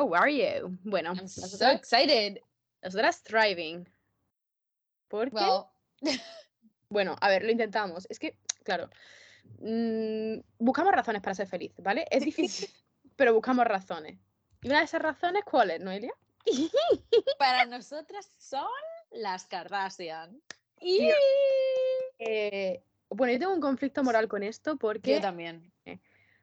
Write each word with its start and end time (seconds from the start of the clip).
how 0.00 0.14
are 0.14 0.28
you? 0.30 0.78
Bueno, 0.84 1.10
I'm 1.10 1.28
so 1.28 1.42
nosotras, 1.42 1.74
excited. 1.76 2.40
nosotras 2.82 3.22
thriving. 3.22 3.86
¿Por 5.08 5.30
qué? 5.30 5.36
Well, 5.36 5.66
Bueno, 6.88 7.14
a 7.20 7.28
ver, 7.28 7.44
lo 7.44 7.50
intentamos. 7.52 8.06
Es 8.10 8.18
que, 8.18 8.36
claro, 8.64 8.90
mm, 9.60 10.40
buscamos 10.58 10.92
razones 10.92 11.22
para 11.22 11.34
ser 11.34 11.46
feliz, 11.46 11.72
¿vale? 11.78 12.04
Es 12.10 12.24
difícil, 12.24 12.68
pero 13.16 13.32
buscamos 13.34 13.64
razones. 13.66 14.18
¿Y 14.62 14.68
una 14.68 14.78
de 14.78 14.84
esas 14.86 15.00
razones 15.02 15.44
cuál 15.44 15.70
es, 15.70 15.80
Noelia? 15.80 16.12
para 17.38 17.64
nosotras 17.66 18.30
son 18.38 18.66
las 19.10 19.46
Kardashian. 19.46 20.40
Y 20.80 21.10
Eh, 22.18 22.82
bueno, 23.08 23.32
yo 23.32 23.38
tengo 23.38 23.54
un 23.54 23.60
conflicto 23.60 24.02
moral 24.02 24.26
con 24.28 24.42
esto 24.42 24.76
porque, 24.76 25.14
yo 25.14 25.20
también. 25.20 25.72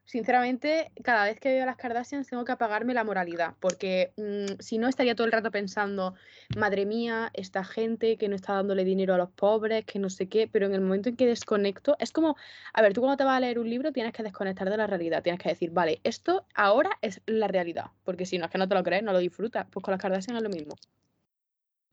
Sinceramente, 0.07 0.91
cada 1.03 1.25
vez 1.25 1.39
que 1.39 1.51
veo 1.51 1.63
a 1.63 1.65
las 1.65 1.75
Kardashians 1.75 2.27
tengo 2.27 2.45
que 2.45 2.53
apagarme 2.53 2.93
la 2.93 3.03
moralidad, 3.03 3.55
porque 3.59 4.13
mm, 4.15 4.59
si 4.59 4.77
no 4.77 4.87
estaría 4.87 5.15
todo 5.15 5.27
el 5.27 5.33
rato 5.33 5.51
pensando, 5.51 6.15
madre 6.55 6.85
mía, 6.85 7.29
esta 7.33 7.63
gente 7.65 8.17
que 8.17 8.29
no 8.29 8.35
está 8.35 8.53
dándole 8.53 8.85
dinero 8.85 9.13
a 9.13 9.17
los 9.17 9.29
pobres, 9.29 9.85
que 9.85 9.99
no 9.99 10.09
sé 10.09 10.29
qué, 10.29 10.47
pero 10.47 10.65
en 10.65 10.73
el 10.73 10.81
momento 10.81 11.09
en 11.09 11.17
que 11.17 11.27
desconecto, 11.27 11.97
es 11.99 12.11
como, 12.11 12.37
a 12.73 12.81
ver, 12.81 12.93
tú 12.93 13.01
cuando 13.01 13.17
te 13.17 13.25
vas 13.25 13.37
a 13.37 13.41
leer 13.41 13.59
un 13.59 13.69
libro 13.69 13.91
tienes 13.91 14.13
que 14.13 14.23
desconectar 14.23 14.69
de 14.69 14.77
la 14.77 14.87
realidad, 14.87 15.21
tienes 15.21 15.41
que 15.41 15.49
decir, 15.49 15.71
vale, 15.71 15.99
esto 16.05 16.45
ahora 16.55 16.97
es 17.01 17.21
la 17.25 17.49
realidad, 17.49 17.91
porque 18.05 18.25
si 18.25 18.37
no 18.37 18.45
es 18.45 18.51
que 18.51 18.57
no 18.57 18.67
te 18.67 18.75
lo 18.75 18.83
crees, 18.83 19.03
no 19.03 19.11
lo 19.11 19.19
disfrutas, 19.19 19.67
pues 19.69 19.83
con 19.83 19.91
las 19.91 20.01
Kardashian 20.01 20.37
es 20.37 20.43
lo 20.43 20.49
mismo. 20.49 20.75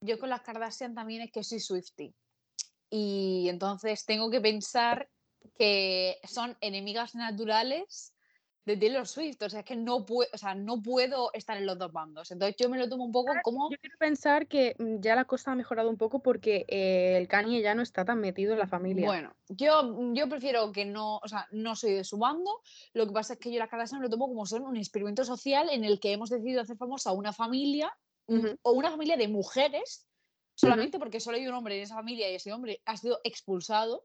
Yo 0.00 0.20
con 0.20 0.28
las 0.28 0.42
Kardashian 0.42 0.94
también 0.94 1.22
es 1.22 1.32
que 1.32 1.42
soy 1.42 1.58
Swifty. 1.58 2.14
Y 2.90 3.48
entonces 3.48 4.06
tengo 4.06 4.30
que 4.30 4.40
pensar 4.40 5.08
que 5.56 6.18
son 6.24 6.56
enemigas 6.60 7.14
naturales 7.14 8.14
de 8.64 8.76
Taylor 8.76 9.06
Swift. 9.06 9.42
O 9.42 9.50
sea, 9.50 9.60
es 9.60 9.66
que 9.66 9.76
no, 9.76 10.06
puedo, 10.06 10.28
o 10.32 10.38
sea, 10.38 10.54
no 10.54 10.80
puedo 10.80 11.30
estar 11.32 11.56
en 11.56 11.66
los 11.66 11.78
dos 11.78 11.92
bandos. 11.92 12.30
Entonces 12.30 12.56
yo 12.58 12.68
me 12.68 12.78
lo 12.78 12.88
tomo 12.88 13.04
un 13.04 13.12
poco 13.12 13.32
como... 13.42 13.70
Yo 13.70 13.76
quiero 13.78 13.96
pensar 13.98 14.46
que 14.46 14.74
mm, 14.78 15.00
ya 15.00 15.14
la 15.14 15.24
cosa 15.24 15.52
ha 15.52 15.54
mejorado 15.54 15.90
un 15.90 15.96
poco 15.96 16.20
porque 16.20 16.64
eh, 16.68 17.16
el 17.18 17.28
Kanye 17.28 17.60
ya 17.62 17.74
no 17.74 17.82
está 17.82 18.04
tan 18.04 18.20
metido 18.20 18.52
en 18.52 18.58
la 18.58 18.66
familia. 18.66 19.06
Bueno, 19.06 19.34
yo, 19.48 20.12
yo 20.14 20.28
prefiero 20.28 20.72
que 20.72 20.84
no, 20.84 21.18
o 21.18 21.28
sea, 21.28 21.46
no 21.50 21.76
soy 21.76 21.92
de 21.92 22.04
su 22.04 22.18
bando. 22.18 22.62
Lo 22.92 23.06
que 23.06 23.12
pasa 23.12 23.34
es 23.34 23.38
que 23.38 23.52
yo 23.52 23.58
las 23.58 23.68
Kardashian 23.68 24.02
lo 24.02 24.10
tomo 24.10 24.28
como 24.28 24.46
son 24.46 24.62
un 24.62 24.76
experimento 24.76 25.24
social 25.24 25.68
en 25.70 25.84
el 25.84 26.00
que 26.00 26.12
hemos 26.12 26.30
decidido 26.30 26.62
hacer 26.62 26.76
famosa 26.76 27.12
una 27.12 27.32
familia 27.32 27.92
mm, 28.28 28.46
o 28.62 28.72
una 28.72 28.90
familia 28.90 29.16
de 29.16 29.28
mujeres 29.28 30.06
solamente 30.56 30.98
porque 30.98 31.20
solo 31.20 31.36
hay 31.36 31.46
un 31.48 31.54
hombre 31.54 31.76
en 31.76 31.82
esa 31.82 31.96
familia 31.96 32.30
y 32.30 32.36
ese 32.36 32.52
hombre 32.52 32.80
ha 32.86 32.96
sido 32.96 33.20
expulsado. 33.24 34.04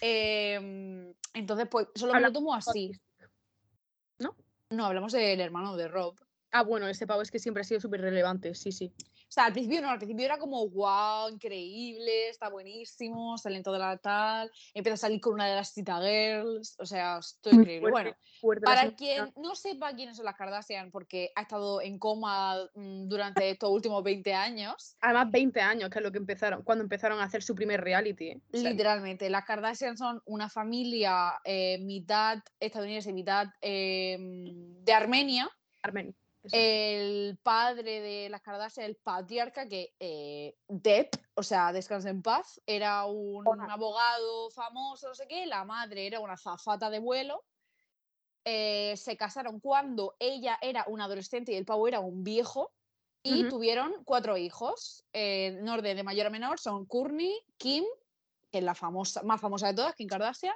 Em, 0.00 1.14
entonces, 1.34 1.66
pues 1.70 1.88
solo 1.94 2.14
me 2.14 2.20
lo 2.20 2.32
tomo 2.32 2.54
así. 2.54 2.92
¿No? 4.18 4.36
No, 4.70 4.86
hablamos 4.86 5.12
del 5.12 5.40
hermano 5.40 5.76
de 5.76 5.88
Rob. 5.88 6.16
Ah, 6.52 6.62
bueno, 6.62 6.88
ese 6.88 7.06
pavo 7.06 7.22
es 7.22 7.30
que 7.30 7.38
siempre 7.38 7.60
ha 7.60 7.64
sido 7.64 7.80
súper 7.80 8.00
relevante, 8.00 8.54
sí, 8.54 8.72
sí. 8.72 8.92
O 9.28 9.32
sea, 9.36 9.46
al 9.46 9.52
principio 9.52 9.82
no, 9.82 9.90
al 9.90 9.98
principio 9.98 10.24
era 10.24 10.38
como, 10.38 10.68
wow, 10.68 11.28
increíble, 11.28 12.28
está 12.28 12.48
buenísimo, 12.48 13.36
salen 13.36 13.62
toda 13.62 13.78
la 13.78 13.96
tal, 13.98 14.50
empieza 14.72 14.94
a 14.94 14.98
salir 14.98 15.20
con 15.20 15.34
una 15.34 15.46
de 15.46 15.56
las 15.56 15.72
Cita 15.72 16.00
Girls, 16.00 16.76
o 16.78 16.86
sea, 16.86 17.18
esto 17.18 17.50
es 17.50 17.54
Muy 17.54 17.62
increíble. 17.64 17.90
fuerte, 17.90 18.10
Bueno, 18.10 18.16
fuerte 18.40 18.64
para 18.64 18.94
quien 18.94 19.32
no 19.36 19.54
sepa 19.54 19.94
quiénes 19.94 20.16
son 20.16 20.26
las 20.26 20.36
Kardashian, 20.36 20.90
porque 20.90 21.32
ha 21.34 21.42
estado 21.42 21.80
en 21.80 21.98
coma 21.98 22.56
mm, 22.74 23.08
durante 23.08 23.50
estos 23.50 23.70
últimos 23.70 24.02
20 24.04 24.32
años, 24.32 24.96
Además, 25.00 25.30
20 25.30 25.60
años, 25.60 25.90
que 25.90 25.98
es 25.98 26.04
lo 26.04 26.12
que 26.12 26.18
empezaron, 26.18 26.62
cuando 26.62 26.82
empezaron 26.82 27.20
a 27.20 27.24
hacer 27.24 27.42
su 27.42 27.54
primer 27.54 27.80
reality. 27.80 28.28
¿eh? 28.28 28.40
Literalmente, 28.52 29.28
las 29.30 29.44
Kardashian 29.44 29.96
son 29.96 30.22
una 30.24 30.48
familia 30.48 31.34
eh, 31.44 31.78
mitad 31.78 32.38
estadounidense, 32.60 33.12
mitad 33.12 33.48
eh, 33.60 34.16
de 34.18 34.92
Armenia. 34.92 35.50
Carmen, 35.82 36.08
eso. 36.08 36.25
El 36.52 37.38
padre 37.42 38.00
de 38.00 38.28
las 38.28 38.40
Kardashian, 38.42 38.86
el 38.86 38.96
patriarca, 38.96 39.68
que 39.68 39.94
eh, 39.98 40.56
Depp, 40.68 41.14
o 41.34 41.42
sea, 41.42 41.72
descansa 41.72 42.10
en 42.10 42.22
paz, 42.22 42.60
era 42.66 43.04
un 43.06 43.44
abogado 43.68 44.50
famoso, 44.50 45.08
no 45.08 45.14
sé 45.14 45.26
qué, 45.28 45.46
la 45.46 45.64
madre 45.64 46.06
era 46.06 46.20
una 46.20 46.36
zafata 46.36 46.90
de 46.90 46.98
vuelo. 46.98 47.44
eh, 48.44 48.96
se 48.96 49.16
casaron 49.16 49.58
cuando 49.58 50.14
ella 50.20 50.56
era 50.62 50.84
una 50.86 51.06
adolescente 51.06 51.52
y 51.52 51.56
el 51.56 51.64
pavo 51.64 51.88
era 51.88 52.00
un 52.00 52.22
viejo. 52.22 52.72
Y 53.28 53.48
tuvieron 53.48 54.04
cuatro 54.04 54.36
hijos. 54.36 55.04
eh, 55.12 55.46
en 55.58 55.68
orden 55.68 55.96
de 55.96 56.04
mayor 56.04 56.28
a 56.28 56.30
menor 56.30 56.60
son 56.60 56.86
Kourtney, 56.86 57.36
Kim, 57.58 57.82
que 58.52 58.58
es 58.58 58.64
la 58.64 58.76
famosa, 58.76 59.24
más 59.24 59.40
famosa 59.40 59.66
de 59.66 59.74
todas, 59.74 59.96
Kim 59.96 60.06
Kardashian, 60.06 60.54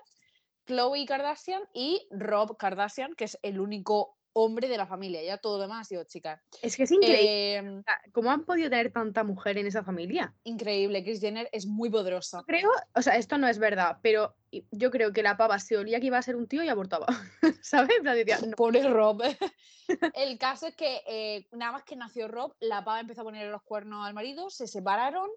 Khloe 0.67 1.05
Kardashian 1.05 1.65
y 1.75 2.07
Rob 2.13 2.57
Kardashian, 2.57 3.15
que 3.17 3.25
es 3.25 3.37
el 3.43 3.59
único 3.59 4.20
hombre 4.33 4.69
de 4.69 4.77
la 4.77 4.87
familia. 4.87 5.23
Ya 5.23 5.39
todo 5.39 5.57
lo 5.57 5.63
demás 5.63 5.83
ha 5.83 5.89
sido 5.89 6.05
chica. 6.05 6.43
Es 6.63 6.77
que 6.77 6.85
es 6.85 6.91
increíble. 6.91 7.57
Eh, 7.59 7.83
¿Cómo 8.13 8.31
han 8.31 8.45
podido 8.45 8.71
tener 8.71 8.93
tanta 8.93 9.25
mujer 9.25 9.59
en 9.59 9.67
esa 9.67 9.83
familia? 9.83 10.35
increíble, 10.45 11.03
Kris 11.03 11.21
Jenner 11.21 11.49
es 11.53 11.67
muy 11.67 11.91
poderosa. 11.91 12.43
Creo, 12.47 12.71
o 12.95 13.03
sea, 13.03 13.17
esto 13.17 13.39
no 13.39 13.49
es 13.49 13.59
verdad, 13.59 13.99
pero 14.03 14.35
yo 14.71 14.91
creo 14.91 15.13
que 15.13 15.23
la 15.23 15.37
pava 15.37 15.59
se 15.59 15.77
olía 15.77 16.01
que 16.01 16.07
iba 16.07 16.19
a 16.19 16.23
ser 16.23 16.37
un 16.37 16.47
tío 16.47 16.63
y 16.63 16.69
abortaba. 16.69 17.07
¿Sabes? 17.63 18.03
Decía, 18.03 18.39
no. 18.47 18.57
Pobre 18.57 18.89
Rob. 18.89 19.23
El 20.15 20.39
caso 20.39 20.67
es 20.69 20.77
que 20.77 21.03
eh, 21.07 21.47
nada 21.53 21.73
más 21.73 21.85
que 21.85 21.97
nació 21.97 22.29
Rob, 22.29 22.55
la 22.61 22.85
pava 22.85 23.01
empezó 23.01 23.23
a 23.23 23.25
ponerle 23.25 23.51
los 23.51 23.63
cuernos 23.63 24.07
al 24.07 24.15
marido, 24.15 24.51
se 24.51 24.67
separaron. 24.67 25.29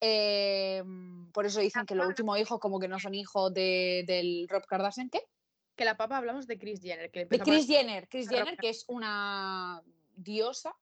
eh, 0.00 0.82
por 1.32 1.46
eso 1.46 1.60
dicen 1.60 1.86
que 1.86 1.94
los 1.94 2.06
últimos 2.06 2.38
hijos 2.38 2.60
como 2.60 2.78
que 2.78 2.88
no 2.88 2.98
son 2.98 3.14
hijos 3.14 3.52
de, 3.52 4.04
del 4.06 4.46
Rob 4.48 4.64
Kardashian, 4.66 5.10
¿qué? 5.10 5.20
Que 5.76 5.84
la 5.84 5.96
papa 5.96 6.16
hablamos 6.16 6.46
de 6.46 6.58
Chris 6.58 6.80
Jenner. 6.80 7.10
Que 7.10 7.26
De 7.26 7.36
a 7.36 7.38
Kris 7.38 7.66
Jenner, 7.66 8.08
Rob 8.10 8.28
Jenner, 8.28 8.56
que 8.56 8.70
es 8.70 8.84
una 8.88 9.82
diosa. 10.16 10.74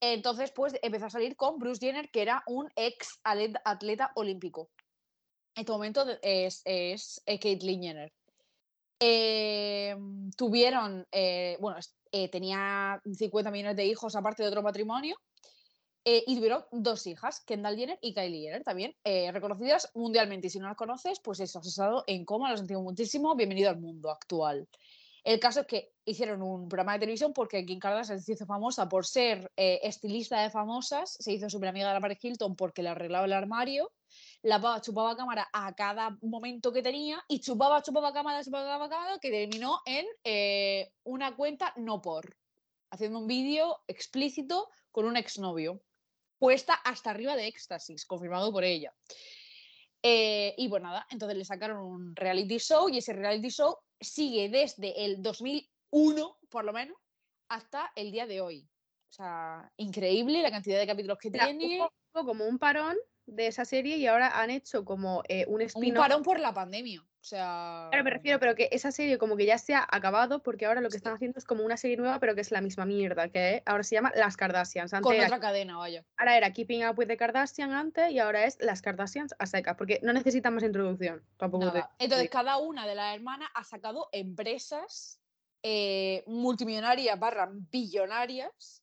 Entonces, 0.00 0.52
pues 0.52 0.74
empezó 0.82 1.06
a 1.06 1.10
salir 1.10 1.36
con 1.36 1.58
Bruce 1.58 1.84
Jenner, 1.84 2.10
que 2.10 2.22
era 2.22 2.42
un 2.46 2.70
ex 2.76 3.20
atleta, 3.24 3.60
atleta 3.64 4.12
olímpico. 4.14 4.70
En 5.54 5.62
este 5.62 5.72
momento 5.72 6.06
es, 6.22 6.62
es, 6.64 7.22
eh, 7.26 7.38
Caitlyn 7.38 7.82
Jenner. 7.82 8.12
Eh, 8.98 9.96
tuvieron, 10.36 11.06
eh, 11.10 11.56
bueno, 11.60 11.78
eh, 12.12 12.28
tenía 12.28 13.00
50 13.04 13.50
millones 13.50 13.76
de 13.76 13.86
hijos 13.86 14.14
aparte 14.14 14.42
de 14.42 14.48
otro 14.48 14.62
matrimonio. 14.62 15.16
Eh, 16.04 16.24
y 16.26 16.36
tuvieron 16.36 16.64
dos 16.72 17.06
hijas, 17.06 17.40
Kendall 17.40 17.76
Jenner 17.76 17.98
y 18.00 18.14
Kylie 18.14 18.40
Jenner, 18.40 18.64
también 18.64 18.96
eh, 19.04 19.30
reconocidas 19.32 19.90
mundialmente. 19.94 20.46
Y 20.46 20.50
si 20.50 20.58
no 20.58 20.66
las 20.66 20.76
conoces, 20.76 21.20
pues 21.20 21.40
eso, 21.40 21.58
has 21.58 21.66
estado 21.66 22.04
en 22.06 22.24
coma, 22.24 22.50
lo 22.50 22.56
sentimos 22.56 22.82
muchísimo. 22.82 23.34
Bienvenido 23.36 23.68
al 23.68 23.78
mundo 23.78 24.10
actual. 24.10 24.66
El 25.22 25.38
caso 25.38 25.60
es 25.60 25.66
que 25.66 25.92
hicieron 26.06 26.40
un 26.40 26.70
programa 26.70 26.94
de 26.94 27.00
televisión 27.00 27.34
porque 27.34 27.66
Kim 27.66 27.78
Kardashian 27.78 28.22
se 28.22 28.32
hizo 28.32 28.46
famosa 28.46 28.88
por 28.88 29.04
ser 29.04 29.52
eh, 29.54 29.80
estilista 29.82 30.40
de 30.40 30.48
famosas, 30.48 31.18
se 31.20 31.34
hizo 31.34 31.50
súper 31.50 31.68
amiga 31.68 31.88
de 31.88 31.94
la 31.94 32.00
Paris 32.00 32.18
Hilton 32.22 32.56
porque 32.56 32.82
le 32.82 32.88
arreglaba 32.88 33.26
el 33.26 33.34
armario, 33.34 33.92
la 34.40 34.80
chupaba 34.80 35.14
cámara 35.14 35.50
a 35.52 35.74
cada 35.74 36.16
momento 36.22 36.72
que 36.72 36.82
tenía 36.82 37.22
y 37.28 37.40
chupaba, 37.40 37.82
chupaba 37.82 38.14
cámara, 38.14 38.42
chupaba 38.42 38.88
cámara, 38.88 39.18
que 39.20 39.30
terminó 39.30 39.80
en 39.84 40.06
una 41.04 41.36
cuenta 41.36 41.74
no 41.76 42.00
por, 42.00 42.34
haciendo 42.88 43.18
un 43.18 43.26
vídeo 43.26 43.76
explícito 43.86 44.70
con 44.90 45.04
un 45.04 45.18
exnovio, 45.18 45.82
puesta 46.40 46.74
hasta 46.74 47.10
arriba 47.10 47.36
de 47.36 47.46
éxtasis, 47.46 48.06
confirmado 48.06 48.50
por 48.50 48.64
ella. 48.64 48.92
Eh, 50.02 50.54
y 50.56 50.68
pues 50.68 50.82
nada, 50.82 51.06
entonces 51.10 51.36
le 51.36 51.44
sacaron 51.44 51.84
un 51.84 52.16
reality 52.16 52.58
show 52.58 52.88
y 52.88 52.98
ese 52.98 53.12
reality 53.12 53.50
show 53.50 53.76
sigue 54.00 54.48
desde 54.48 55.04
el 55.04 55.22
2001, 55.22 56.38
por 56.48 56.64
lo 56.64 56.72
menos, 56.72 56.96
hasta 57.48 57.92
el 57.94 58.10
día 58.10 58.26
de 58.26 58.40
hoy. 58.40 58.66
O 59.10 59.12
sea, 59.12 59.70
increíble 59.76 60.40
la 60.40 60.50
cantidad 60.50 60.78
de 60.78 60.86
capítulos 60.86 61.18
que 61.18 61.30
tiene. 61.30 61.86
como 62.12 62.46
un 62.46 62.58
parón 62.58 62.96
de 63.30 63.46
esa 63.46 63.64
serie 63.64 63.96
y 63.96 64.06
ahora 64.06 64.40
han 64.40 64.50
hecho 64.50 64.84
como 64.84 65.22
eh, 65.28 65.44
un 65.48 65.54
Un 65.56 65.62
spin-off. 65.62 66.02
parón 66.06 66.22
por 66.22 66.38
la 66.40 66.52
pandemia. 66.52 67.00
O 67.02 67.22
sea. 67.22 67.88
Claro, 67.90 68.04
me 68.04 68.10
refiero, 68.10 68.40
pero 68.40 68.54
que 68.54 68.68
esa 68.72 68.90
serie 68.92 69.18
como 69.18 69.36
que 69.36 69.44
ya 69.44 69.58
se 69.58 69.74
ha 69.74 69.86
acabado 69.90 70.42
porque 70.42 70.64
ahora 70.64 70.80
lo 70.80 70.88
que 70.88 70.96
están 70.96 71.12
haciendo 71.12 71.38
es 71.38 71.44
como 71.44 71.62
una 71.64 71.76
serie 71.76 71.98
nueva, 71.98 72.18
pero 72.18 72.34
que 72.34 72.40
es 72.40 72.50
la 72.50 72.62
misma 72.62 72.86
mierda, 72.86 73.28
que 73.28 73.62
ahora 73.66 73.82
se 73.82 73.94
llama 73.94 74.10
Las 74.16 74.38
Kardashians. 74.38 74.94
Antes 74.94 75.06
Con 75.06 75.14
era, 75.16 75.26
otra 75.26 75.38
cadena, 75.40 75.76
vaya. 75.76 76.02
ahora 76.16 76.38
era 76.38 76.50
Keeping 76.52 76.86
Up 76.86 76.98
with 76.98 77.08
the 77.08 77.18
Kardashian 77.18 77.72
antes 77.72 78.10
y 78.10 78.18
ahora 78.20 78.44
es 78.44 78.56
Las 78.60 78.80
Kardashians 78.80 79.34
a 79.38 79.44
secas, 79.44 79.76
porque 79.76 80.00
no 80.02 80.14
necesitan 80.14 80.54
más 80.54 80.62
introducción. 80.64 81.22
Tampoco 81.36 81.70
te-. 81.72 81.84
Entonces, 81.98 82.30
cada 82.30 82.56
una 82.56 82.86
de 82.86 82.94
las 82.94 83.14
hermanas 83.14 83.50
ha 83.54 83.64
sacado 83.64 84.08
empresas 84.12 85.20
eh, 85.62 86.24
multimillonarias 86.26 87.18
barra 87.20 87.50
billonarias. 87.52 88.82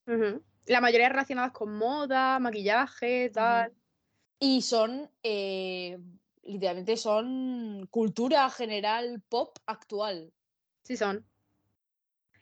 La 0.66 0.82
mayoría 0.82 1.10
relacionadas 1.10 1.54
con 1.54 1.74
moda, 1.76 2.38
maquillaje, 2.40 3.32
tal. 3.34 3.74
Y 4.40 4.62
son, 4.62 5.10
eh, 5.24 5.98
literalmente, 6.44 6.98
son 6.98 7.88
cultura 7.90 8.50
general 8.50 9.22
pop 9.30 9.58
actual. 9.66 10.32
Sí 10.84 10.96
son. 10.98 11.26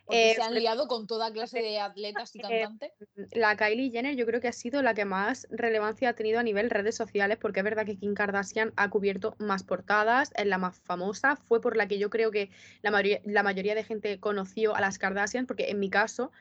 Porque 0.06 0.32
Eh, 0.32 0.36
se 0.36 0.42
han 0.44 0.54
liado 0.54 0.88
con 0.88 1.08
toda 1.08 1.34
clase 1.34 1.62
de 1.62 1.80
atletas 1.80 2.36
y 2.36 2.40
eh, 2.40 2.42
cantantes. 2.42 2.92
La 3.32 3.56
Kylie 3.56 3.90
Jenner 3.90 4.16
yo 4.16 4.26
creo 4.28 4.40
que 4.40 4.48
ha 4.48 4.54
sido 4.54 4.84
la 4.84 4.94
que 4.94 5.06
más 5.06 5.48
relevancia 5.50 6.10
ha 6.10 6.14
tenido 6.14 6.40
a 6.40 6.44
nivel 6.44 6.70
redes 6.70 6.96
sociales, 6.96 7.38
porque 7.40 7.62
es 7.62 7.64
verdad 7.64 7.86
que 7.86 7.98
Kim 7.98 8.14
Kardashian 8.14 8.72
ha 8.76 8.90
cubierto 8.90 9.36
más 9.40 9.64
portadas, 9.64 10.32
es 10.36 10.46
la 10.46 10.60
más 10.60 10.80
famosa, 10.80 11.36
fue 11.36 11.60
por 11.60 11.76
la 11.76 11.88
que 11.88 11.98
yo 11.98 12.12
creo 12.12 12.30
que 12.30 12.52
la 12.84 12.92
mayoría, 12.92 13.22
la 13.26 13.42
mayoría 13.42 13.74
de 13.74 13.84
gente 13.84 14.20
conoció 14.20 14.76
a 14.76 14.82
las 14.82 15.00
Kardashian, 15.00 15.48
porque 15.48 15.72
en 15.72 15.80
mi 15.80 15.90
caso 15.90 16.32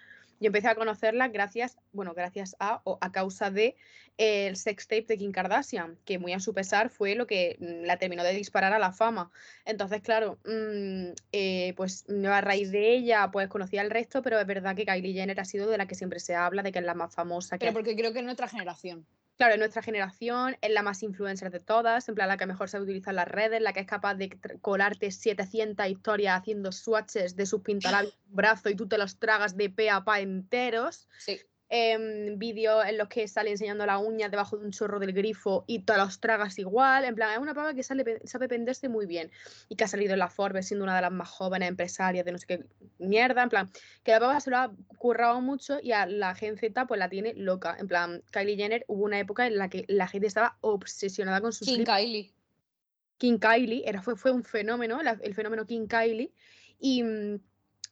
Yo 0.40 0.48
empecé 0.48 0.68
a 0.68 0.74
conocerla 0.74 1.28
gracias, 1.28 1.76
bueno, 1.92 2.14
gracias 2.14 2.56
a 2.58 2.80
o 2.84 2.98
a 3.00 3.12
causa 3.12 3.50
de 3.50 3.76
eh, 4.18 4.46
el 4.46 4.56
sex 4.56 4.86
tape 4.86 5.06
de 5.08 5.18
Kim 5.18 5.32
Kardashian, 5.32 5.98
que 6.04 6.18
muy 6.18 6.32
a 6.32 6.40
su 6.40 6.54
pesar 6.54 6.90
fue 6.90 7.14
lo 7.14 7.26
que 7.26 7.56
mm, 7.58 7.84
la 7.84 7.98
terminó 7.98 8.22
de 8.22 8.32
disparar 8.32 8.72
a 8.72 8.78
la 8.78 8.92
fama. 8.92 9.30
Entonces, 9.64 10.02
claro, 10.02 10.38
mm, 10.44 11.12
eh, 11.32 11.74
pues 11.76 12.06
a 12.08 12.40
raíz 12.40 12.70
de 12.70 12.94
ella, 12.94 13.30
pues 13.32 13.48
conocía 13.48 13.80
al 13.80 13.90
resto, 13.90 14.22
pero 14.22 14.38
es 14.38 14.46
verdad 14.46 14.76
que 14.76 14.86
Kylie 14.86 15.12
Jenner 15.12 15.40
ha 15.40 15.44
sido 15.44 15.68
de 15.68 15.78
la 15.78 15.86
que 15.86 15.94
siempre 15.94 16.20
se 16.20 16.34
habla, 16.34 16.62
de 16.62 16.72
que 16.72 16.78
es 16.78 16.84
la 16.84 16.94
más 16.94 17.14
famosa. 17.14 17.58
Que 17.58 17.66
pero 17.66 17.72
porque 17.72 17.96
creo 17.96 18.12
que 18.12 18.20
es 18.20 18.24
nuestra 18.24 18.48
generación. 18.48 19.06
Claro, 19.36 19.54
en 19.54 19.60
nuestra 19.60 19.82
generación 19.82 20.56
es 20.60 20.70
la 20.70 20.82
más 20.82 21.02
influencer 21.02 21.50
de 21.50 21.60
todas, 21.60 22.08
en 22.08 22.14
plan 22.14 22.28
la 22.28 22.36
que 22.36 22.46
mejor 22.46 22.68
sabe 22.68 22.84
utilizar 22.84 23.14
las 23.14 23.26
redes, 23.26 23.60
la 23.60 23.72
que 23.72 23.80
es 23.80 23.86
capaz 23.86 24.14
de 24.14 24.30
colarte 24.60 25.10
700 25.10 25.88
historias 25.88 26.38
haciendo 26.38 26.70
swatches 26.70 27.34
de 27.34 27.46
sus 27.46 27.62
pintalabios 27.62 28.16
brazo 28.26 28.68
y 28.68 28.76
tú 28.76 28.86
te 28.86 28.98
los 28.98 29.18
tragas 29.18 29.56
de 29.56 29.70
pe 29.70 29.90
a 29.90 30.04
pa 30.04 30.20
enteros. 30.20 31.08
Sí 31.18 31.40
eh, 31.76 32.34
vídeos 32.36 32.86
en 32.86 32.98
los 32.98 33.08
que 33.08 33.26
sale 33.26 33.50
enseñando 33.50 33.84
la 33.84 33.98
uña 33.98 34.28
debajo 34.28 34.56
de 34.56 34.64
un 34.64 34.70
chorro 34.70 35.00
del 35.00 35.12
grifo 35.12 35.64
y 35.66 35.80
te 35.80 35.96
los 35.96 36.20
tragas 36.20 36.56
igual. 36.60 37.04
En 37.04 37.16
plan, 37.16 37.32
es 37.32 37.38
una 37.38 37.52
pava 37.52 37.74
que 37.74 37.82
sale, 37.82 38.20
sabe 38.24 38.46
venderse 38.46 38.88
muy 38.88 39.06
bien 39.06 39.32
y 39.68 39.74
que 39.74 39.82
ha 39.82 39.88
salido 39.88 40.12
en 40.12 40.20
la 40.20 40.28
Forbes 40.28 40.68
siendo 40.68 40.84
una 40.84 40.94
de 40.94 41.02
las 41.02 41.10
más 41.10 41.28
jóvenes 41.28 41.68
empresarias 41.68 42.24
de 42.24 42.30
no 42.30 42.38
sé 42.38 42.46
qué 42.46 42.64
mierda. 42.98 43.42
En 43.42 43.48
plan, 43.48 43.72
que 44.04 44.12
la 44.12 44.20
pava 44.20 44.38
se 44.38 44.50
lo 44.50 44.58
ha 44.58 44.72
currado 44.98 45.40
mucho 45.40 45.80
y 45.82 45.90
a 45.90 46.06
la 46.06 46.36
Gen 46.36 46.56
Z 46.56 46.86
pues 46.86 47.00
la 47.00 47.08
tiene 47.08 47.34
loca. 47.34 47.76
En 47.76 47.88
plan, 47.88 48.22
Kylie 48.30 48.56
Jenner 48.56 48.84
hubo 48.86 49.02
una 49.02 49.18
época 49.18 49.48
en 49.48 49.58
la 49.58 49.68
que 49.68 49.84
la 49.88 50.06
gente 50.06 50.28
estaba 50.28 50.56
obsesionada 50.60 51.40
con 51.40 51.52
sus. 51.52 51.66
King 51.66 51.82
Kylie. 51.82 52.32
King 53.18 53.38
Kylie, 53.38 53.82
era, 53.84 54.00
fue, 54.00 54.14
fue 54.14 54.30
un 54.30 54.44
fenómeno, 54.44 55.00
el 55.00 55.34
fenómeno 55.34 55.66
King 55.66 55.88
Kylie. 55.88 56.32
Y 56.78 57.02
mm, 57.02 57.40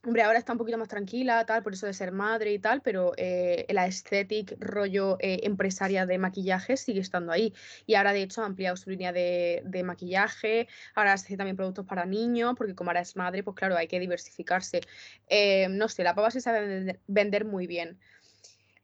Hombre, 0.05 0.21
ahora 0.23 0.37
está 0.37 0.51
un 0.51 0.57
poquito 0.57 0.77
más 0.77 0.89
tranquila, 0.89 1.45
tal, 1.45 1.63
por 1.63 1.71
eso 1.71 1.85
de 1.85 1.93
ser 1.93 2.11
madre 2.11 2.51
y 2.51 2.59
tal, 2.59 2.81
pero 2.81 3.13
eh, 3.15 3.65
la 3.69 3.87
estética, 3.87 4.53
rollo 4.59 5.15
eh, 5.21 5.39
empresaria 5.43 6.05
de 6.05 6.17
maquillaje 6.17 6.75
sigue 6.75 6.99
estando 6.99 7.31
ahí. 7.31 7.53
Y 7.85 7.95
ahora, 7.95 8.11
de 8.11 8.23
hecho, 8.23 8.41
ha 8.41 8.45
ampliado 8.45 8.75
su 8.75 8.89
línea 8.89 9.13
de, 9.13 9.81
maquillaje, 9.85 10.67
ahora 10.93 11.13
hace 11.13 11.37
también 11.37 11.55
productos 11.55 11.85
para 11.85 12.05
niños, 12.05 12.53
porque 12.57 12.75
como 12.75 12.89
ahora 12.89 12.99
es 12.99 13.15
madre, 13.15 13.43
pues 13.43 13.55
claro, 13.55 13.77
hay 13.77 13.87
que 13.87 13.99
diversificarse. 14.01 14.81
Eh, 15.29 15.69
no 15.69 15.87
sé, 15.87 16.03
la 16.03 16.13
pava 16.13 16.31
se 16.31 16.41
sabe 16.41 16.99
vender 17.07 17.45
muy 17.45 17.65
bien. 17.65 17.97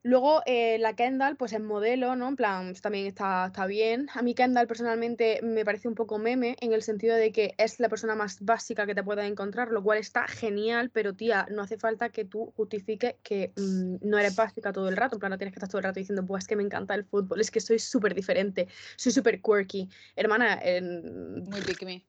Luego 0.01 0.41
eh, 0.45 0.77
la 0.79 0.95
Kendall, 0.95 1.35
pues 1.35 1.51
es 1.51 1.59
modelo, 1.59 2.15
¿no? 2.15 2.29
En 2.29 2.37
plan, 2.37 2.67
pues, 2.67 2.81
también 2.81 3.05
está, 3.05 3.47
está 3.47 3.65
bien. 3.65 4.07
A 4.13 4.21
mí 4.21 4.33
Kendall 4.33 4.65
personalmente 4.65 5.41
me 5.43 5.65
parece 5.65 5.89
un 5.89 5.95
poco 5.95 6.17
meme 6.17 6.55
en 6.61 6.71
el 6.71 6.83
sentido 6.83 7.17
de 7.17 7.33
que 7.33 7.53
es 7.57 7.81
la 7.81 7.89
persona 7.89 8.15
más 8.15 8.37
básica 8.39 8.85
que 8.85 8.95
te 8.95 9.03
puedas 9.03 9.29
encontrar, 9.29 9.71
lo 9.71 9.83
cual 9.83 9.97
está 9.97 10.25
genial, 10.27 10.89
pero 10.89 11.15
tía, 11.15 11.47
no 11.51 11.63
hace 11.63 11.77
falta 11.77 12.09
que 12.09 12.23
tú 12.23 12.53
justifiques 12.55 13.15
que 13.23 13.51
mm, 13.57 13.97
no 14.01 14.17
eres 14.17 14.37
básica 14.37 14.71
todo 14.71 14.87
el 14.87 14.95
rato. 14.95 15.17
En 15.17 15.19
plan, 15.19 15.31
no 15.31 15.37
tienes 15.37 15.53
que 15.53 15.59
estar 15.59 15.69
todo 15.69 15.79
el 15.79 15.83
rato 15.83 15.99
diciendo, 15.99 16.25
pues 16.25 16.45
es 16.45 16.47
que 16.47 16.55
me 16.55 16.63
encanta 16.63 16.95
el 16.95 17.03
fútbol, 17.03 17.41
es 17.41 17.51
que 17.51 17.59
soy 17.59 17.79
súper 17.79 18.15
diferente, 18.15 18.69
soy 18.95 19.11
súper 19.11 19.41
quirky. 19.41 19.89
Hermana, 20.15 20.61
muy 20.81 21.61
pick 21.61 21.83
me. 21.83 22.05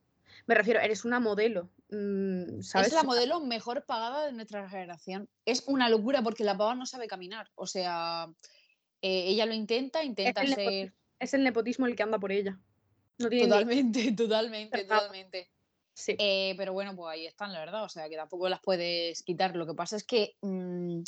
Me 0.47 0.55
refiero, 0.55 0.81
eres 0.81 1.05
una 1.05 1.21
modelo. 1.21 1.71
Mm, 1.91 2.63
¿sabes? 2.63 2.89
Es 2.89 2.93
la 2.93 3.03
modelo 3.03 3.41
mejor 3.41 3.85
pagada 3.85 4.27
de 4.27 4.33
nuestra 4.33 4.69
generación. 4.69 5.29
Es 5.45 5.65
una 5.67 5.89
locura 5.89 6.23
porque 6.23 6.45
la 6.45 6.57
pava 6.57 6.75
no 6.75 6.87
sabe 6.87 7.09
caminar. 7.09 7.51
O 7.55 7.67
sea, 7.67 8.29
eh, 9.03 9.25
ella 9.29 9.47
lo 9.47 9.55
intenta, 9.55 10.03
intenta 10.05 10.43
es 10.43 10.55
ser. 10.55 10.95
Es 11.19 11.35
el 11.35 11.45
nepotismo 11.45 11.87
el 11.87 11.97
que 11.97 12.03
anda 12.03 12.19
por 12.19 12.33
ella. 12.33 12.59
totalmente, 13.19 14.13
totalmente, 14.17 14.85
totalmente. 14.85 15.51
Sí. 15.93 16.17
Eh, 16.19 16.55
pero 16.57 16.73
bueno, 16.73 16.97
pues 16.97 17.13
ahí 17.13 17.27
están, 17.27 17.53
la 17.53 17.61
verdad. 17.61 17.85
O 17.85 17.89
sea, 17.89 18.09
que 18.09 18.17
tampoco 18.17 18.49
las 18.49 18.61
puedes 18.61 19.23
quitar. 19.23 19.55
Lo 19.57 19.67
que 19.67 19.75
pasa 19.75 19.97
es 19.97 20.05
que. 20.05 20.37
Mm, 20.41 21.03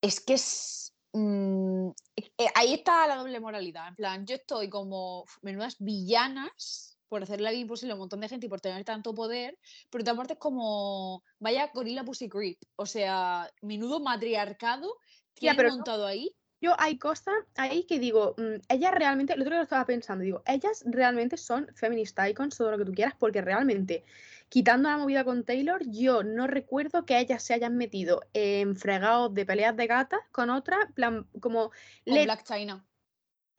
es 0.00 0.20
que 0.20 0.34
es. 0.34 0.94
Mm, 1.12 1.90
eh, 2.16 2.48
ahí 2.54 2.74
está 2.74 3.06
la 3.06 3.16
doble 3.16 3.40
moralidad. 3.40 3.88
En 3.88 3.96
plan, 3.96 4.26
yo 4.26 4.36
estoy 4.36 4.68
como 4.68 5.24
menudas 5.42 5.76
villanas 5.78 6.91
por 7.12 7.22
hacer 7.22 7.42
la 7.42 7.50
vida 7.50 7.60
imposible 7.60 7.92
a 7.92 7.94
un 7.94 7.98
montón 7.98 8.20
de 8.20 8.28
gente 8.30 8.46
y 8.46 8.48
por 8.48 8.62
tener 8.62 8.84
tanto 8.84 9.14
poder, 9.14 9.58
pero 9.90 10.00
otra 10.00 10.14
parte 10.14 10.32
es 10.32 10.38
como, 10.38 11.22
vaya 11.40 11.70
gorila 11.74 12.04
pussy 12.04 12.26
creep, 12.26 12.56
o 12.76 12.86
sea, 12.86 13.52
menudo 13.60 14.00
matriarcado 14.00 14.96
que 15.34 15.50
ha 15.50 15.54
montado 15.54 16.06
ahí. 16.06 16.34
Yo 16.62 16.74
hay 16.78 16.96
cosas 16.96 17.34
ahí 17.54 17.84
que 17.84 17.98
digo, 17.98 18.34
mm, 18.38 18.62
ellas 18.66 18.94
realmente, 18.94 19.36
lo 19.36 19.42
otro 19.42 19.50
día 19.50 19.58
lo 19.58 19.64
estaba 19.64 19.84
pensando, 19.84 20.24
digo, 20.24 20.42
ellas 20.46 20.84
realmente 20.86 21.36
son 21.36 21.68
feminist 21.74 22.18
icons, 22.18 22.56
todo 22.56 22.70
lo 22.70 22.78
que 22.78 22.86
tú 22.86 22.92
quieras, 22.92 23.14
porque 23.18 23.42
realmente, 23.42 24.04
quitando 24.48 24.88
la 24.88 24.96
movida 24.96 25.22
con 25.22 25.44
Taylor, 25.44 25.82
yo 25.84 26.22
no 26.22 26.46
recuerdo 26.46 27.04
que 27.04 27.18
ellas 27.18 27.42
se 27.42 27.52
hayan 27.52 27.76
metido 27.76 28.22
en 28.32 28.74
fregados 28.74 29.34
de 29.34 29.44
peleas 29.44 29.76
de 29.76 29.86
gatas 29.86 30.20
con 30.32 30.48
otra, 30.48 30.78
plan, 30.94 31.26
como... 31.40 31.72
Con 32.06 32.24
Black 32.24 32.44
China. 32.44 32.82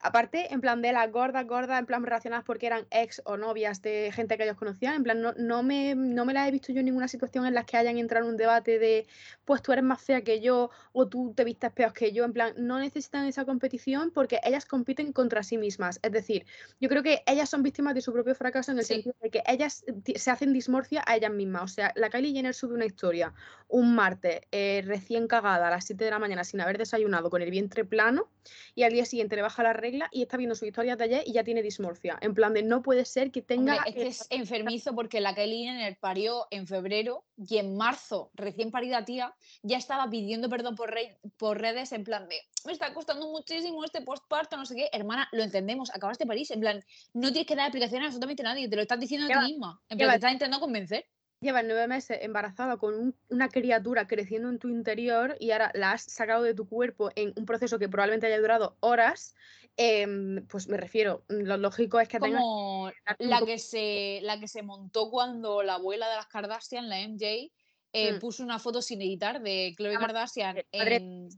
Aparte, 0.06 0.52
en 0.52 0.60
plan 0.60 0.82
de 0.82 0.92
las 0.92 1.10
gordas, 1.10 1.46
gordas, 1.46 1.80
en 1.80 1.86
plan 1.86 2.04
relacionadas 2.04 2.44
porque 2.44 2.66
eran 2.66 2.86
ex 2.90 3.22
o 3.24 3.38
novias 3.38 3.80
de 3.80 4.12
gente 4.12 4.36
que 4.36 4.44
ellos 4.44 4.58
conocían, 4.58 4.96
en 4.96 5.02
plan, 5.02 5.22
no, 5.22 5.32
no, 5.38 5.62
me, 5.62 5.94
no 5.94 6.26
me 6.26 6.34
la 6.34 6.46
he 6.46 6.50
visto 6.50 6.74
yo 6.74 6.80
en 6.80 6.84
ninguna 6.84 7.08
situación 7.08 7.46
en 7.46 7.54
la 7.54 7.64
que 7.64 7.78
hayan 7.78 7.96
entrado 7.96 8.26
en 8.26 8.32
un 8.32 8.36
debate 8.36 8.78
de, 8.78 9.06
pues 9.46 9.62
tú 9.62 9.72
eres 9.72 9.82
más 9.82 10.02
fea 10.02 10.20
que 10.20 10.42
yo 10.42 10.68
o 10.92 11.08
tú 11.08 11.32
te 11.34 11.42
vistes 11.42 11.72
peor 11.72 11.94
que 11.94 12.12
yo, 12.12 12.24
en 12.24 12.34
plan, 12.34 12.52
no 12.58 12.78
necesitan 12.78 13.24
esa 13.24 13.46
competición 13.46 14.10
porque 14.10 14.40
ellas 14.44 14.66
compiten 14.66 15.10
contra 15.14 15.42
sí 15.42 15.56
mismas. 15.56 15.98
Es 16.02 16.12
decir, 16.12 16.44
yo 16.80 16.90
creo 16.90 17.02
que 17.02 17.22
ellas 17.26 17.48
son 17.48 17.62
víctimas 17.62 17.94
de 17.94 18.02
su 18.02 18.12
propio 18.12 18.34
fracaso 18.34 18.72
en 18.72 18.80
el 18.80 18.84
sentido 18.84 19.16
de 19.22 19.30
que 19.30 19.42
ellas 19.46 19.86
se 20.16 20.30
hacen 20.30 20.52
dismorfia 20.52 21.02
a 21.06 21.16
ellas 21.16 21.32
mismas. 21.32 21.62
O 21.62 21.68
sea, 21.68 21.92
la 21.96 22.10
Kylie 22.10 22.34
Jenner 22.34 22.52
sube 22.52 22.74
una 22.74 22.84
historia 22.84 23.32
un 23.68 23.94
martes 23.94 24.42
eh, 24.52 24.82
recién 24.86 25.26
cagada 25.26 25.68
a 25.68 25.70
las 25.70 25.86
7 25.86 26.04
de 26.04 26.10
la 26.10 26.18
mañana 26.18 26.44
sin 26.44 26.60
haber 26.60 26.78
desayunado 26.78 27.30
con 27.30 27.42
el 27.42 27.50
vientre 27.50 27.84
plano 27.84 28.28
y 28.74 28.82
al 28.82 28.92
día 28.92 29.04
siguiente 29.04 29.36
le 29.36 29.42
baja 29.42 29.62
la 29.62 29.72
regla 29.72 29.93
y 30.10 30.22
está 30.22 30.36
viendo 30.36 30.54
su 30.54 30.66
historia 30.66 30.96
de 30.96 31.04
ayer 31.04 31.22
y 31.26 31.32
ya 31.32 31.44
tiene 31.44 31.62
dismorfia. 31.62 32.18
En 32.20 32.34
plan 32.34 32.54
de 32.54 32.62
no 32.62 32.82
puede 32.82 33.04
ser 33.04 33.30
que 33.30 33.42
tenga. 33.42 33.76
es 33.86 33.94
que 33.94 34.06
es 34.06 34.26
enfermizo 34.30 34.94
porque 34.94 35.20
la 35.20 35.34
Kylie 35.34 35.66
Jenner 35.66 35.98
parió 35.98 36.46
en 36.50 36.66
febrero 36.66 37.24
y 37.36 37.58
en 37.58 37.76
marzo, 37.76 38.30
recién 38.34 38.70
parida 38.70 39.04
tía, 39.04 39.34
ya 39.62 39.78
estaba 39.78 40.08
pidiendo 40.08 40.48
perdón 40.48 40.76
por, 40.76 40.94
por 41.36 41.60
redes 41.60 41.92
en 41.92 42.04
plan 42.04 42.28
de 42.28 42.36
me 42.64 42.72
está 42.72 42.92
costando 42.94 43.28
muchísimo 43.28 43.84
este 43.84 44.00
postparto, 44.00 44.56
no 44.56 44.64
sé 44.64 44.74
qué. 44.74 44.88
Hermana, 44.92 45.28
lo 45.32 45.42
entendemos, 45.42 45.90
acabas 45.94 46.18
de 46.18 46.26
París. 46.26 46.50
En 46.50 46.60
plan, 46.60 46.82
no 47.12 47.30
tienes 47.30 47.46
que 47.46 47.56
dar 47.56 47.66
explicaciones 47.66 48.04
a 48.04 48.06
absolutamente 48.06 48.42
nadie, 48.42 48.68
te 48.68 48.76
lo 48.76 48.82
estás 48.82 48.98
diciendo 48.98 49.26
a 49.26 49.40
ti 49.40 49.52
misma. 49.52 49.82
En 49.88 49.98
plan, 49.98 50.10
te 50.10 50.14
estás 50.16 50.32
intentando 50.32 50.60
convencer 50.60 51.06
llevas 51.44 51.64
nueve 51.64 51.86
meses 51.86 52.18
embarazada 52.22 52.76
con 52.76 53.14
una 53.28 53.48
criatura 53.48 54.06
creciendo 54.06 54.48
en 54.48 54.58
tu 54.58 54.68
interior 54.68 55.36
y 55.38 55.52
ahora 55.52 55.70
la 55.74 55.92
has 55.92 56.02
sacado 56.02 56.42
de 56.42 56.54
tu 56.54 56.68
cuerpo 56.68 57.10
en 57.14 57.32
un 57.36 57.46
proceso 57.46 57.78
que 57.78 57.88
probablemente 57.88 58.26
haya 58.26 58.40
durado 58.40 58.76
horas 58.80 59.34
Em, 59.76 60.46
pues 60.46 60.68
me 60.68 60.76
refiero, 60.76 61.24
lo 61.28 61.56
lógico 61.56 61.98
es 61.98 62.08
que 62.08 62.20
Como 62.20 62.92
la 63.18 63.40
que, 63.40 63.58
se, 63.58 64.20
la 64.22 64.38
que 64.38 64.46
se 64.46 64.62
montó 64.62 65.10
cuando 65.10 65.64
la 65.64 65.74
abuela 65.74 66.08
de 66.08 66.14
las 66.14 66.26
Kardashian, 66.26 66.88
la 66.88 67.00
MJ, 67.00 67.50
eh, 67.92 68.12
mm. 68.12 68.18
puso 68.20 68.44
una 68.44 68.60
foto 68.60 68.82
sin 68.82 69.02
editar 69.02 69.42
de 69.42 69.74
Chloe 69.76 69.96
Kardashian. 69.98 70.56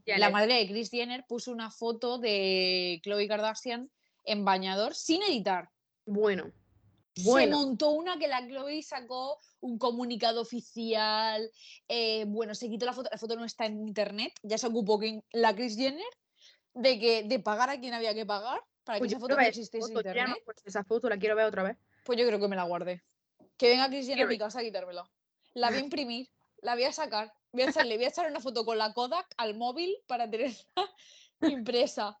la 0.05 0.29
madre 0.29 0.55
de 0.55 0.67
Kris 0.67 0.91
Jenner 0.91 1.25
puso 1.27 1.51
una 1.51 1.71
foto 1.71 2.19
de 2.19 2.99
Chloe 3.03 3.27
Kardashian 3.27 3.89
en 4.23 4.45
bañador 4.45 4.93
sin 4.93 5.23
editar. 5.23 5.69
Bueno. 6.05 6.51
Se 7.21 7.47
montó 7.47 7.91
una 7.91 8.17
que 8.17 8.27
la 8.27 8.45
Chloe 8.45 8.83
sacó 8.83 9.39
un 9.59 9.77
comunicado 9.77 10.41
oficial. 10.41 11.49
Eh, 11.87 12.25
bueno, 12.27 12.55
se 12.55 12.69
quitó 12.69 12.85
la 12.85 12.93
foto. 12.93 13.09
La 13.11 13.17
foto 13.17 13.35
no 13.35 13.45
está 13.45 13.65
en 13.65 13.87
internet. 13.87 14.33
Ya 14.43 14.57
se 14.57 14.67
ocupó 14.67 14.99
que 14.99 15.23
la 15.31 15.55
Kris 15.55 15.75
Jenner 15.75 16.05
de 16.73 16.99
que 16.99 17.23
de 17.23 17.39
pagar 17.39 17.69
a 17.69 17.79
quien 17.79 17.93
había 17.93 18.13
que 18.13 18.25
pagar 18.25 18.61
para 18.83 18.97
que 18.97 19.01
pues 19.01 19.11
esa 19.11 19.19
foto 19.19 19.35
no 19.35 19.41
existiese 19.41 19.91
en 19.91 19.97
internet. 19.97 20.37
pues 20.45 20.57
esa 20.63 20.83
foto 20.83 21.09
la 21.09 21.17
quiero 21.17 21.35
ver 21.35 21.45
otra 21.45 21.63
vez. 21.63 21.77
Pues 22.03 22.19
yo 22.19 22.25
creo 22.25 22.39
que 22.39 22.47
me 22.47 22.55
la 22.55 22.63
guardé. 22.63 23.03
Que 23.57 23.69
venga 23.69 23.89
Cristian 23.89 24.21
a 24.21 24.25
mi 24.25 24.37
casa 24.37 24.59
a 24.59 24.63
quitármela. 24.63 25.09
La 25.53 25.69
voy 25.69 25.77
a 25.77 25.81
imprimir, 25.83 26.29
la 26.61 26.75
voy 26.75 26.83
a 26.83 26.93
sacar. 26.93 27.33
Voy 27.51 27.63
a 27.63 27.69
echarle, 27.69 27.95
voy 27.95 28.05
a 28.05 28.09
echar 28.09 28.29
una 28.29 28.39
foto 28.39 28.65
con 28.65 28.77
la 28.77 28.93
Kodak 28.93 29.27
al 29.37 29.55
móvil 29.55 29.95
para 30.05 30.29
tenerla 30.29 30.57
impresa. 31.41 32.19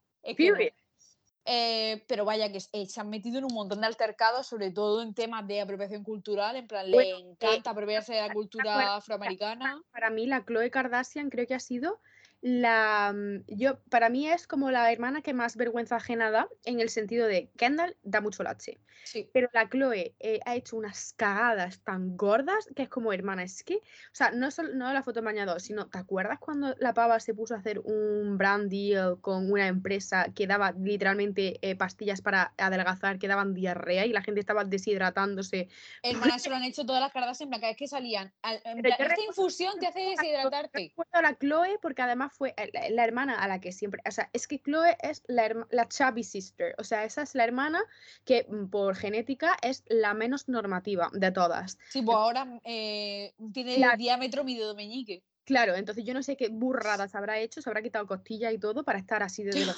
Eh, 1.49 2.03
pero 2.07 2.25
vaya 2.25 2.51
que 2.51 2.59
eh, 2.73 2.85
se 2.87 2.99
han 2.99 3.09
metido 3.09 3.37
en 3.37 3.45
un 3.45 3.53
montón 3.53 3.79
de 3.79 3.87
altercados, 3.87 4.45
sobre 4.45 4.69
todo 4.69 5.01
en 5.01 5.13
temas 5.13 5.47
de 5.47 5.61
apropiación 5.61 6.03
cultural. 6.03 6.57
En 6.57 6.67
plan, 6.67 6.91
le 6.91 7.11
encanta 7.11 7.69
apropiarse 7.69 8.15
de 8.15 8.27
la 8.27 8.33
cultura 8.33 8.97
afroamericana. 8.97 9.81
Para 9.91 10.09
mí, 10.09 10.25
la 10.25 10.43
Chloe 10.43 10.69
Kardashian 10.69 11.29
creo 11.29 11.47
que 11.47 11.55
ha 11.55 11.61
sido 11.61 12.01
la 12.41 13.13
mm, 13.15 13.43
yo 13.47 13.79
para 13.89 14.09
mí 14.09 14.27
es 14.29 14.47
como 14.47 14.71
la 14.71 14.91
hermana 14.91 15.21
que 15.21 15.33
más 15.33 15.55
vergüenza 15.55 15.95
ajena 15.95 16.29
da 16.31 16.47
en 16.65 16.79
el 16.79 16.89
sentido 16.89 17.27
de 17.27 17.49
Kendall 17.57 17.97
da 18.03 18.21
mucho 18.21 18.43
lache 18.43 18.79
Sí. 19.03 19.29
pero 19.31 19.47
la 19.53 19.69
Chloe 19.69 20.15
eh, 20.19 20.39
ha 20.45 20.55
hecho 20.55 20.75
unas 20.75 21.13
cagadas 21.15 21.79
tan 21.83 22.17
gordas 22.17 22.67
que 22.75 22.83
es 22.83 22.89
como 22.89 23.13
hermana 23.13 23.43
es 23.43 23.63
que 23.63 23.75
o 23.75 23.79
sea 24.11 24.31
no 24.31 24.51
solo 24.51 24.73
no 24.73 24.91
la 24.91 25.01
foto 25.03 25.21
bañador 25.21 25.61
sino 25.61 25.87
¿te 25.87 25.97
acuerdas 25.97 26.39
cuando 26.39 26.75
la 26.79 26.93
pava 26.93 27.19
se 27.19 27.33
puso 27.33 27.53
a 27.55 27.59
hacer 27.59 27.79
un 27.79 28.37
brand 28.37 28.69
deal 28.69 29.21
con 29.21 29.49
una 29.51 29.67
empresa 29.67 30.27
que 30.35 30.45
daba 30.47 30.71
literalmente 30.73 31.57
eh, 31.61 31.75
pastillas 31.75 32.21
para 32.21 32.53
adelgazar 32.57 33.17
que 33.17 33.27
daban 33.29 33.53
diarrea 33.53 34.05
y 34.05 34.11
la 34.11 34.21
gente 34.23 34.39
estaba 34.41 34.63
deshidratándose 34.65 35.69
Hermana, 36.03 36.35
eso 36.35 36.49
lo 36.49 36.55
han 36.57 36.63
hecho 36.63 36.85
todas 36.85 37.01
las 37.01 37.13
cargas 37.13 37.39
en 37.41 37.49
plan, 37.49 37.61
cada 37.61 37.71
vez 37.71 37.77
que 37.77 37.87
salían. 37.87 38.33
al- 38.41 38.61
en 38.65 38.81
plan, 38.81 38.95
esta 38.99 39.21
infusión 39.21 39.79
te 39.79 39.87
hace 39.87 39.99
deshidratarte. 40.09 40.93
a 41.11 41.21
la 41.21 41.35
Chloe 41.37 41.77
porque 41.81 42.01
además 42.01 42.26
fue 42.29 42.53
eh, 42.57 42.69
la, 42.73 42.89
la 42.89 43.03
hermana 43.03 43.41
a 43.41 43.47
la 43.47 43.59
que 43.59 43.71
siempre, 43.71 44.01
o 44.07 44.11
sea, 44.11 44.29
es 44.33 44.47
que 44.47 44.59
Chloe 44.59 44.97
es 45.01 45.23
la, 45.27 45.67
la 45.71 45.87
chubby 45.87 46.23
sister, 46.23 46.75
o 46.77 46.83
sea, 46.83 47.03
esa 47.05 47.21
es 47.21 47.35
la 47.35 47.43
hermana 47.43 47.83
que 48.25 48.45
mm, 48.49 48.67
por 48.69 48.95
genética 48.95 49.57
es 49.61 49.83
la 49.87 50.13
menos 50.13 50.47
normativa 50.47 51.09
de 51.13 51.31
todas. 51.31 51.77
Sí, 51.89 52.01
pues 52.01 52.15
ahora 52.17 52.59
eh, 52.63 53.33
tiene 53.53 53.75
Claro. 53.75 53.93
el 53.93 53.99
diámetro 53.99 54.43
medio 54.43 54.67
de 54.69 54.75
meñique. 54.75 55.23
Claro, 55.45 55.75
entonces 55.75 56.03
yo 56.03 56.13
no 56.13 56.21
sé 56.23 56.35
qué 56.35 56.49
burradas 56.49 57.15
habrá 57.15 57.39
hecho, 57.39 57.61
se 57.61 57.69
habrá 57.69 57.81
quitado 57.81 58.05
costillas 58.05 58.53
y 58.53 58.57
todo 58.57 58.83
para 58.83 58.99
estar 58.99 59.23
así 59.23 59.43
de 59.43 59.51
delgada. 59.51 59.77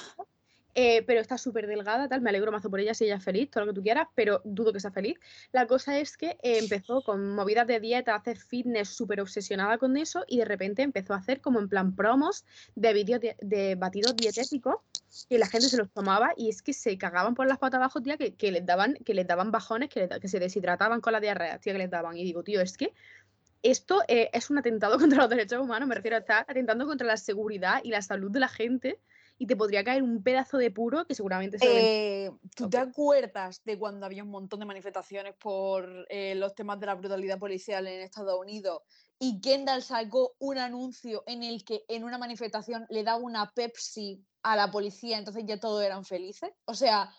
Eh, 0.74 1.02
pero 1.06 1.20
está 1.20 1.36
súper 1.36 1.66
delgada, 1.66 2.08
tal, 2.08 2.20
me 2.20 2.30
alegro 2.30 2.52
mazo 2.52 2.70
por 2.70 2.80
ella 2.80 2.94
si 2.94 3.04
ella 3.04 3.16
es 3.16 3.24
feliz, 3.24 3.50
todo 3.50 3.64
lo 3.64 3.72
que 3.72 3.76
tú 3.76 3.82
quieras, 3.82 4.08
pero 4.14 4.40
dudo 4.44 4.72
que 4.72 4.80
sea 4.80 4.92
feliz. 4.92 5.18
La 5.52 5.66
cosa 5.66 5.98
es 5.98 6.16
que 6.16 6.38
empezó 6.42 7.02
con 7.02 7.34
movidas 7.34 7.66
de 7.66 7.80
dieta, 7.80 8.14
hacer 8.14 8.38
fitness, 8.38 8.88
súper 8.88 9.20
obsesionada 9.20 9.78
con 9.78 9.96
eso, 9.96 10.24
y 10.28 10.38
de 10.38 10.44
repente 10.44 10.82
empezó 10.82 11.14
a 11.14 11.16
hacer 11.16 11.40
como 11.40 11.58
en 11.58 11.68
plan 11.68 11.94
promos 11.96 12.44
de 12.76 12.92
vídeos 12.92 13.20
de, 13.20 13.74
batidos 13.76 14.14
dietéticos, 14.16 14.76
que 15.28 15.38
la 15.38 15.46
gente 15.48 15.68
se 15.68 15.76
los 15.76 15.90
tomaba, 15.90 16.32
y 16.36 16.48
es 16.48 16.62
que 16.62 16.72
se 16.72 16.96
cagaban 16.98 17.34
por 17.34 17.48
las 17.48 17.58
patas 17.58 17.78
abajo, 17.78 18.00
tía, 18.00 18.16
que, 18.16 18.34
que 18.34 18.52
les 18.52 18.64
daban, 18.64 18.94
que 19.04 19.14
les 19.14 19.26
daban 19.26 19.50
bajones, 19.50 19.88
que, 19.88 20.08
que 20.08 20.28
se 20.28 20.38
deshidrataban 20.38 21.00
con 21.00 21.12
la 21.12 21.20
diarrea, 21.20 21.58
tía, 21.58 21.72
que 21.72 21.78
les 21.80 21.90
daban. 21.90 22.16
Y 22.16 22.22
digo, 22.22 22.44
tío, 22.44 22.60
es 22.60 22.76
que 22.76 22.92
esto 23.62 24.02
eh, 24.08 24.30
es 24.32 24.50
un 24.50 24.58
atentado 24.58 24.98
contra 24.98 25.18
los 25.18 25.30
derechos 25.30 25.60
humanos, 25.60 25.88
me 25.88 25.94
refiero 25.94 26.16
a 26.16 26.20
estar 26.20 26.44
atentando 26.48 26.86
contra 26.86 27.06
la 27.06 27.16
seguridad 27.16 27.80
y 27.82 27.90
la 27.90 28.02
salud 28.02 28.30
de 28.30 28.40
la 28.40 28.48
gente 28.48 28.98
y 29.40 29.46
te 29.46 29.56
podría 29.56 29.82
caer 29.82 30.02
un 30.02 30.22
pedazo 30.22 30.58
de 30.58 30.70
puro 30.70 31.06
que 31.06 31.14
seguramente 31.14 31.58
se 31.58 32.26
Eh, 32.26 32.30
¿Tú 32.54 32.68
te 32.68 32.76
acuerdas 32.76 33.64
de 33.64 33.78
cuando 33.78 34.04
había 34.04 34.22
un 34.22 34.28
montón 34.28 34.60
de 34.60 34.66
manifestaciones 34.66 35.34
por 35.34 36.06
eh, 36.10 36.34
los 36.34 36.54
temas 36.54 36.78
de 36.78 36.84
la 36.84 36.94
brutalidad 36.94 37.38
policial 37.38 37.86
en 37.86 38.02
Estados 38.02 38.38
Unidos 38.38 38.82
y 39.18 39.40
Kendall 39.40 39.82
sacó 39.82 40.34
un 40.40 40.58
anuncio 40.58 41.24
en 41.26 41.42
el 41.42 41.64
que 41.64 41.86
en 41.88 42.04
una 42.04 42.18
manifestación 42.18 42.84
le 42.90 43.02
daba 43.02 43.16
una 43.16 43.50
Pepsi 43.50 44.22
a 44.42 44.56
la 44.56 44.70
policía, 44.70 45.16
entonces 45.16 45.44
ya 45.46 45.58
todos 45.58 45.82
eran 45.82 46.04
felices? 46.04 46.50
O 46.66 46.74
sea, 46.74 47.10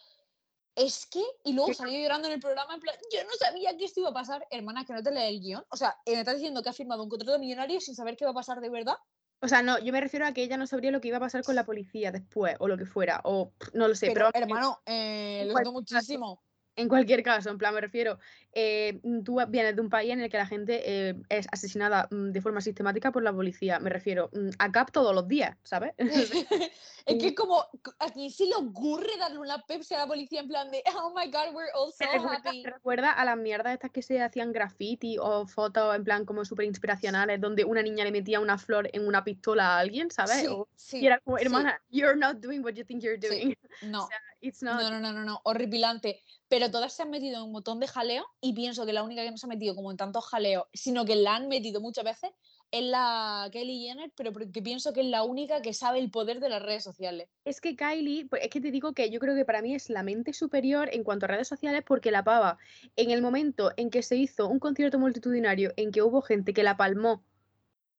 es 0.75 1.07
que, 1.07 1.23
y 1.43 1.53
luego 1.53 1.73
salió 1.73 1.99
llorando 1.99 2.27
en 2.27 2.35
el 2.35 2.39
programa 2.39 2.75
en 2.75 2.81
plan, 2.81 2.95
yo 3.11 3.23
no 3.23 3.31
sabía 3.39 3.75
que 3.77 3.85
esto 3.85 4.01
iba 4.01 4.09
a 4.09 4.13
pasar, 4.13 4.45
hermana, 4.51 4.85
que 4.85 4.93
no 4.93 5.01
te 5.01 5.09
lees 5.09 5.31
el 5.31 5.41
guion. 5.41 5.65
O 5.71 5.75
sea, 5.75 5.97
eh, 6.05 6.13
me 6.13 6.19
estás 6.19 6.35
diciendo 6.35 6.61
que 6.61 6.69
ha 6.69 6.73
firmado 6.73 7.01
un 7.01 7.09
contrato 7.09 7.39
millonario 7.39 7.81
sin 7.81 7.95
saber 7.95 8.15
qué 8.15 8.25
va 8.25 8.31
a 8.31 8.35
pasar 8.35 8.61
de 8.61 8.69
verdad. 8.69 8.97
O 9.43 9.47
sea, 9.47 9.63
no, 9.63 9.79
yo 9.79 9.91
me 9.91 9.99
refiero 9.99 10.25
a 10.25 10.33
que 10.33 10.43
ella 10.43 10.57
no 10.57 10.67
sabría 10.67 10.91
lo 10.91 11.01
que 11.01 11.07
iba 11.07 11.17
a 11.17 11.21
pasar 11.21 11.43
con 11.43 11.55
la 11.55 11.65
policía 11.65 12.11
después 12.11 12.55
o 12.59 12.67
lo 12.67 12.77
que 12.77 12.85
fuera, 12.85 13.21
o 13.23 13.51
no 13.73 13.87
lo 13.87 13.95
sé, 13.95 14.11
Pero, 14.13 14.29
pero, 14.31 14.45
hermano, 14.45 14.79
eh, 14.85 15.45
lo 15.47 15.53
cualquier 15.53 15.65
siento 15.65 15.71
muchísimo. 15.71 16.43
En 16.75 16.87
cualquier 16.87 17.23
caso, 17.23 17.49
en 17.49 17.57
plan 17.57 17.73
me 17.73 17.81
refiero, 17.81 18.17
eh, 18.53 18.99
mm, 19.03 19.23
tú 19.23 19.39
vienes 19.49 19.75
de 19.75 19.81
un 19.81 19.89
país 19.89 20.11
en 20.11 20.21
el 20.21 20.29
que 20.29 20.37
la 20.37 20.47
gente 20.47 20.81
eh, 20.85 21.15
es 21.29 21.47
asesinada 21.51 22.07
mm, 22.11 22.31
de 22.31 22.41
forma 22.41 22.61
sistemática 22.61 23.11
por 23.11 23.23
la 23.23 23.33
policía, 23.33 23.79
me 23.79 23.89
refiero, 23.89 24.29
mm, 24.33 24.49
a 24.59 24.71
CAP 24.71 24.91
todos 24.91 25.13
los 25.13 25.27
días, 25.27 25.57
¿sabes? 25.63 25.93
es 27.05 27.17
que 27.17 27.27
es 27.27 27.35
como, 27.35 27.65
¿a 27.99 28.11
quién 28.11 28.29
se 28.29 28.45
le 28.45 28.55
ocurre 28.55 29.17
darle 29.19 29.39
una 29.39 29.59
Pepsi 29.65 29.93
a 29.95 29.99
la 29.99 30.07
policía 30.07 30.41
en 30.41 30.47
plan 30.47 30.71
de, 30.71 30.81
oh 30.97 31.13
my 31.15 31.29
god, 31.29 31.53
we're 31.53 31.71
all 31.73 31.91
so 31.91 32.05
recuerda, 32.05 32.37
happy? 32.37 32.63
recuerda 32.63 33.11
a 33.11 33.25
las 33.25 33.37
mierdas 33.37 33.73
estas 33.73 33.91
que 33.91 34.01
se 34.01 34.21
hacían 34.21 34.51
graffiti 34.51 35.17
o 35.19 35.45
fotos 35.47 35.95
en 35.95 36.03
plan 36.03 36.25
como 36.25 36.45
súper 36.45 36.65
inspiracionales 36.65 37.39
donde 37.41 37.65
una 37.65 37.81
niña 37.81 38.03
le 38.03 38.11
metía 38.11 38.39
una 38.39 38.57
flor 38.57 38.89
en 38.93 39.07
una 39.07 39.23
pistola 39.23 39.75
a 39.75 39.79
alguien, 39.79 40.09
¿sabes? 40.09 40.39
Sí, 40.41 40.47
O- 40.47 40.67
sí, 40.75 40.99
y 40.99 41.07
era 41.07 41.19
como, 41.19 41.37
sí. 41.37 41.45
hermana, 41.45 41.81
you're 41.89 42.15
not 42.17 42.37
doing 42.37 42.63
what 42.63 42.73
you 42.73 42.85
think 42.85 43.03
you're 43.03 43.19
Sí. 43.19 43.27
doing. 43.27 43.55
No, 43.81 44.07
It's 44.41 44.63
not. 44.63 44.81
no, 44.81 44.89
no, 44.89 44.99
no, 44.99 45.13
no, 45.13 45.23
no, 45.23 45.41
horripilante. 45.43 46.23
Pero 46.47 46.71
todas 46.71 46.93
se 46.93 47.03
han 47.03 47.11
metido 47.11 47.37
en 47.37 47.43
un 47.43 47.51
montón 47.51 47.79
de 47.79 47.87
jaleo 47.87 48.25
y 48.41 48.53
pienso 48.53 48.85
que 48.85 48.93
la 48.93 49.03
única 49.03 49.23
que 49.23 49.31
no 49.31 49.37
se 49.37 49.45
ha 49.45 49.49
metido 49.49 49.75
como 49.75 49.91
en 49.91 49.97
tantos 49.97 50.25
jaleos, 50.25 50.65
sino 50.73 51.05
que 51.05 51.15
la 51.15 51.35
han 51.35 51.47
metido 51.47 51.79
muchas 51.79 52.03
veces, 52.03 52.31
es 52.71 52.83
la 52.83 53.49
Kelly 53.51 53.85
Jenner, 53.85 54.11
pero 54.15 54.31
porque 54.31 54.61
pienso 54.61 54.93
que 54.93 55.01
es 55.01 55.07
la 55.07 55.23
única 55.23 55.61
que 55.61 55.73
sabe 55.73 55.99
el 55.99 56.09
poder 56.09 56.39
de 56.39 56.49
las 56.49 56.61
redes 56.61 56.83
sociales. 56.83 57.27
Es 57.45 57.59
que 57.61 57.75
Kylie, 57.75 58.25
pues 58.25 58.43
es 58.43 58.49
que 58.49 58.61
te 58.61 58.71
digo 58.71 58.93
que 58.93 59.09
yo 59.09 59.19
creo 59.19 59.35
que 59.35 59.45
para 59.45 59.61
mí 59.61 59.75
es 59.75 59.89
la 59.89 60.03
mente 60.03 60.33
superior 60.33 60.89
en 60.91 61.03
cuanto 61.03 61.25
a 61.25 61.29
redes 61.29 61.49
sociales 61.49 61.83
porque 61.85 62.11
la 62.11 62.23
pava, 62.23 62.57
en 62.95 63.11
el 63.11 63.21
momento 63.21 63.71
en 63.75 63.89
que 63.89 64.01
se 64.01 64.15
hizo 64.15 64.47
un 64.47 64.59
concierto 64.59 64.97
multitudinario, 64.99 65.73
en 65.75 65.91
que 65.91 66.01
hubo 66.01 66.21
gente 66.21 66.53
que 66.53 66.63
la 66.63 66.77
palmó, 66.77 67.23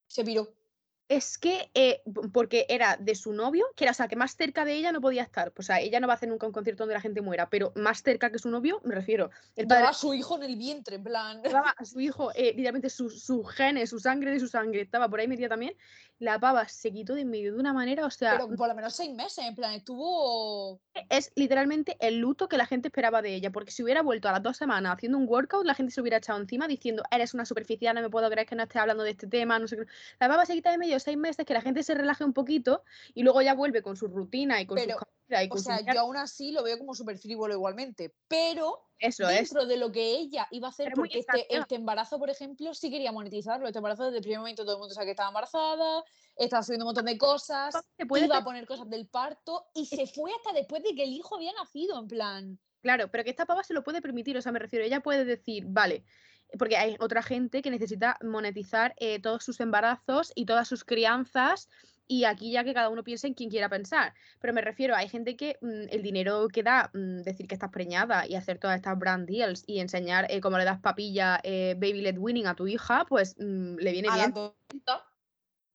Se 0.07 0.23
piró. 0.23 0.53
Es 1.15 1.37
que, 1.37 1.69
eh, 1.75 2.01
porque 2.31 2.65
era 2.69 2.97
de 2.97 3.13
su 3.13 3.33
novio, 3.33 3.65
que 3.75 3.83
era, 3.83 3.91
o 3.91 3.93
sea, 3.93 4.07
que 4.07 4.15
más 4.15 4.35
cerca 4.35 4.65
de 4.65 4.73
ella 4.73 4.91
no 4.91 4.99
podía 4.99 5.21
estar. 5.21 5.51
Pues, 5.51 5.65
o 5.65 5.67
sea, 5.67 5.79
ella 5.79 5.99
no 5.99 6.07
va 6.07 6.13
a 6.13 6.15
hacer 6.15 6.27
nunca 6.27 6.47
un 6.47 6.53
concierto 6.53 6.83
donde 6.83 6.95
la 6.95 7.01
gente 7.01 7.21
muera, 7.21 7.49
pero 7.49 7.71
más 7.75 8.01
cerca 8.01 8.31
que 8.31 8.39
su 8.39 8.49
novio, 8.49 8.81
me 8.83 8.95
refiero. 8.95 9.29
El 9.55 9.67
padre 9.67 9.85
a 9.85 9.93
su 9.93 10.13
hijo 10.13 10.37
en 10.37 10.43
el 10.43 10.55
vientre, 10.55 10.95
en 10.95 11.03
plan. 11.03 11.41
llevaba 11.43 11.75
a 11.77 11.85
su 11.85 11.99
hijo, 11.99 12.31
eh, 12.33 12.53
literalmente 12.55 12.89
su, 12.89 13.11
su 13.11 13.43
genes, 13.43 13.91
su 13.91 13.99
sangre 13.99 14.31
de 14.31 14.39
su 14.39 14.47
sangre, 14.47 14.81
estaba 14.81 15.07
por 15.07 15.19
ahí 15.19 15.27
metida 15.27 15.49
también. 15.49 15.75
La 16.23 16.39
pava 16.39 16.67
se 16.69 16.91
quitó 16.91 17.15
de 17.15 17.21
en 17.21 17.29
medio 17.29 17.53
de 17.53 17.59
una 17.59 17.73
manera, 17.73 18.05
o 18.05 18.09
sea, 18.09 18.31
Pero 18.37 18.55
por 18.55 18.67
lo 18.67 18.75
menos 18.75 18.93
seis 18.95 19.13
meses, 19.13 19.45
en 19.45 19.55
plan, 19.55 19.73
estuvo. 19.73 20.79
es 21.09 21.31
literalmente 21.35 21.97
el 21.99 22.19
luto 22.19 22.47
que 22.47 22.57
la 22.57 22.65
gente 22.65 22.87
esperaba 22.87 23.21
de 23.21 23.35
ella, 23.35 23.51
porque 23.51 23.71
si 23.71 23.83
hubiera 23.83 24.01
vuelto 24.01 24.29
a 24.29 24.31
las 24.31 24.41
dos 24.41 24.55
semanas 24.55 24.93
haciendo 24.93 25.17
un 25.17 25.27
workout, 25.27 25.65
la 25.65 25.75
gente 25.75 25.91
se 25.91 25.99
hubiera 25.99 26.17
echado 26.17 26.39
encima 26.39 26.67
diciendo, 26.67 27.03
eres 27.11 27.33
una 27.33 27.45
superficial, 27.45 27.93
no 27.95 28.01
me 28.01 28.09
puedo 28.09 28.29
creer 28.29 28.47
que 28.47 28.55
no 28.55 28.63
estés 28.63 28.81
hablando 28.81 29.03
de 29.03 29.11
este 29.11 29.27
tema, 29.27 29.59
no 29.59 29.67
sé 29.67 29.75
qué. 29.75 29.85
La 30.19 30.29
pava 30.29 30.45
se 30.45 30.53
quita 30.53 30.71
de 30.71 30.77
medio 30.77 30.99
seis 30.99 31.17
meses, 31.17 31.45
que 31.45 31.53
la 31.53 31.61
gente 31.61 31.83
se 31.83 31.93
relaje 31.93 32.23
un 32.23 32.33
poquito 32.33 32.83
y 33.13 33.23
luego 33.23 33.41
ya 33.41 33.53
vuelve 33.53 33.81
con 33.81 33.97
su 33.97 34.07
rutina 34.07 34.61
y 34.61 34.65
con 34.65 34.75
Pero, 34.77 34.97
sus 34.99 35.07
y 35.41 35.49
O 35.49 35.57
sea, 35.57 35.79
yo 35.81 36.01
aún 36.01 36.17
así 36.17 36.51
lo 36.51 36.63
veo 36.63 36.77
como 36.77 36.93
súper 36.93 37.17
frívolo 37.17 37.53
igualmente. 37.53 38.13
Pero 38.27 38.79
Eso 38.99 39.27
es. 39.29 39.49
dentro 39.49 39.65
de 39.65 39.77
lo 39.77 39.91
que 39.91 40.17
ella 40.17 40.47
iba 40.51 40.67
a 40.67 40.71
hacer, 40.71 40.85
Pero 40.87 40.97
porque 40.97 41.19
este, 41.19 41.55
este 41.55 41.75
embarazo, 41.75 42.19
por 42.19 42.29
ejemplo, 42.29 42.73
sí 42.73 42.91
quería 42.91 43.11
monetizarlo. 43.11 43.65
Este 43.65 43.79
embarazo 43.79 44.05
desde 44.05 44.17
el 44.17 44.23
primer 44.23 44.39
momento 44.39 44.63
todo 44.63 44.75
el 44.75 44.79
mundo 44.79 44.93
sabe 44.93 45.05
que 45.05 45.11
estaba 45.11 45.29
embarazada, 45.29 46.03
estaba 46.35 46.61
subiendo 46.61 46.85
un 46.85 46.89
montón 46.89 47.05
de 47.05 47.17
cosas, 47.17 47.75
puede 48.07 48.25
iba 48.25 48.37
a 48.37 48.43
poner 48.43 48.67
cosas 48.67 48.89
del 48.89 49.07
parto 49.07 49.65
y 49.73 49.85
se 49.85 50.05
fue 50.07 50.31
hasta 50.35 50.53
después 50.53 50.83
de 50.83 50.93
que 50.93 51.03
el 51.03 51.13
hijo 51.13 51.35
había 51.35 51.53
nacido, 51.53 51.99
en 51.99 52.07
plan. 52.07 52.59
Claro, 52.81 53.09
pero 53.09 53.23
que 53.23 53.29
esta 53.29 53.45
pava 53.45 53.63
se 53.63 53.73
lo 53.73 53.83
puede 53.83 54.01
permitir, 54.01 54.37
o 54.37 54.41
sea, 54.41 54.51
me 54.51 54.59
refiero, 54.59 54.83
ella 54.83 54.99
puede 54.99 55.23
decir, 55.23 55.63
vale, 55.67 56.03
porque 56.57 56.77
hay 56.77 56.95
otra 56.99 57.23
gente 57.23 57.61
que 57.61 57.71
necesita 57.71 58.17
monetizar 58.21 58.93
eh, 58.97 59.19
todos 59.21 59.43
sus 59.43 59.59
embarazos 59.59 60.31
y 60.35 60.45
todas 60.45 60.67
sus 60.67 60.83
crianzas, 60.83 61.69
y 62.07 62.25
aquí 62.25 62.51
ya 62.51 62.63
que 62.63 62.73
cada 62.73 62.89
uno 62.89 63.03
piense 63.03 63.27
en 63.27 63.33
quien 63.33 63.49
quiera 63.49 63.69
pensar. 63.69 64.13
Pero 64.39 64.53
me 64.53 64.61
refiero, 64.61 64.95
hay 64.95 65.07
gente 65.09 65.35
que 65.35 65.57
mm, 65.61 65.89
el 65.89 66.01
dinero 66.03 66.47
que 66.47 66.63
da, 66.63 66.89
mm, 66.93 67.21
decir 67.21 67.47
que 67.47 67.55
estás 67.55 67.71
preñada 67.71 68.27
y 68.27 68.35
hacer 68.35 68.59
todas 68.59 68.75
estas 68.75 68.97
brand 68.97 69.27
deals 69.27 69.63
y 69.67 69.79
enseñar 69.79 70.27
eh, 70.29 70.41
cómo 70.41 70.57
le 70.57 70.65
das 70.65 70.79
papilla 70.79 71.39
eh, 71.43 71.75
baby 71.75 72.01
led 72.01 72.17
winning 72.17 72.47
a 72.47 72.55
tu 72.55 72.67
hija, 72.67 73.05
pues 73.07 73.35
mm, 73.37 73.75
le 73.77 73.91
viene 73.91 74.07
A 74.11 74.15
bien, 74.15 74.33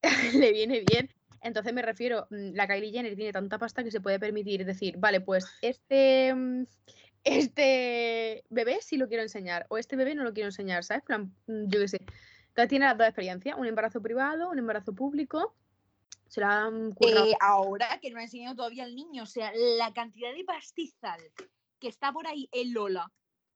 le 0.41 0.53
viene 0.53 0.85
bien. 0.89 1.11
Entonces 1.41 1.73
me 1.73 1.83
refiero, 1.83 2.27
la 2.31 2.67
Kylie 2.67 2.91
Jenner 2.91 3.15
tiene 3.15 3.33
tanta 3.33 3.59
pasta 3.59 3.85
que 3.85 3.91
se 3.91 4.01
puede 4.01 4.19
permitir 4.19 4.65
decir, 4.65 4.97
vale, 4.99 5.21
pues 5.21 5.47
este, 5.63 6.35
este 7.25 8.45
bebé 8.51 8.79
sí 8.81 8.97
lo 8.97 9.09
quiero 9.09 9.23
enseñar, 9.23 9.67
o 9.69 9.79
este 9.79 9.97
bebé 9.97 10.15
no 10.15 10.25
lo 10.25 10.33
quiero 10.33 10.49
enseñar, 10.49 10.83
¿sabes? 10.83 11.05
Plan, 11.05 11.33
yo 11.47 11.79
qué 11.79 11.89
sé. 11.89 11.99
Entonces 12.49 12.69
tiene 12.71 12.87
las 12.87 12.99
dos 12.99 13.07
experiencias, 13.07 13.57
un 13.57 13.67
embarazo 13.67 14.03
privado, 14.03 14.51
un 14.51 14.59
embarazo 14.59 14.93
público. 14.93 15.55
Se 16.29 16.41
la 16.41 16.65
han. 16.65 16.95
Eh, 17.01 17.33
ahora 17.41 17.99
que 18.01 18.11
no 18.11 18.19
ha 18.19 18.23
enseñado 18.23 18.57
todavía 18.57 18.85
al 18.85 18.95
niño, 18.95 19.23
o 19.23 19.27
sea, 19.27 19.51
la 19.55 19.93
cantidad 19.93 20.33
de 20.33 20.45
pastizal 20.45 21.21
que 21.79 21.89
está 21.89 22.13
por 22.13 22.27
ahí 22.27 22.49
en 22.53 22.75
Lola, 22.75 23.11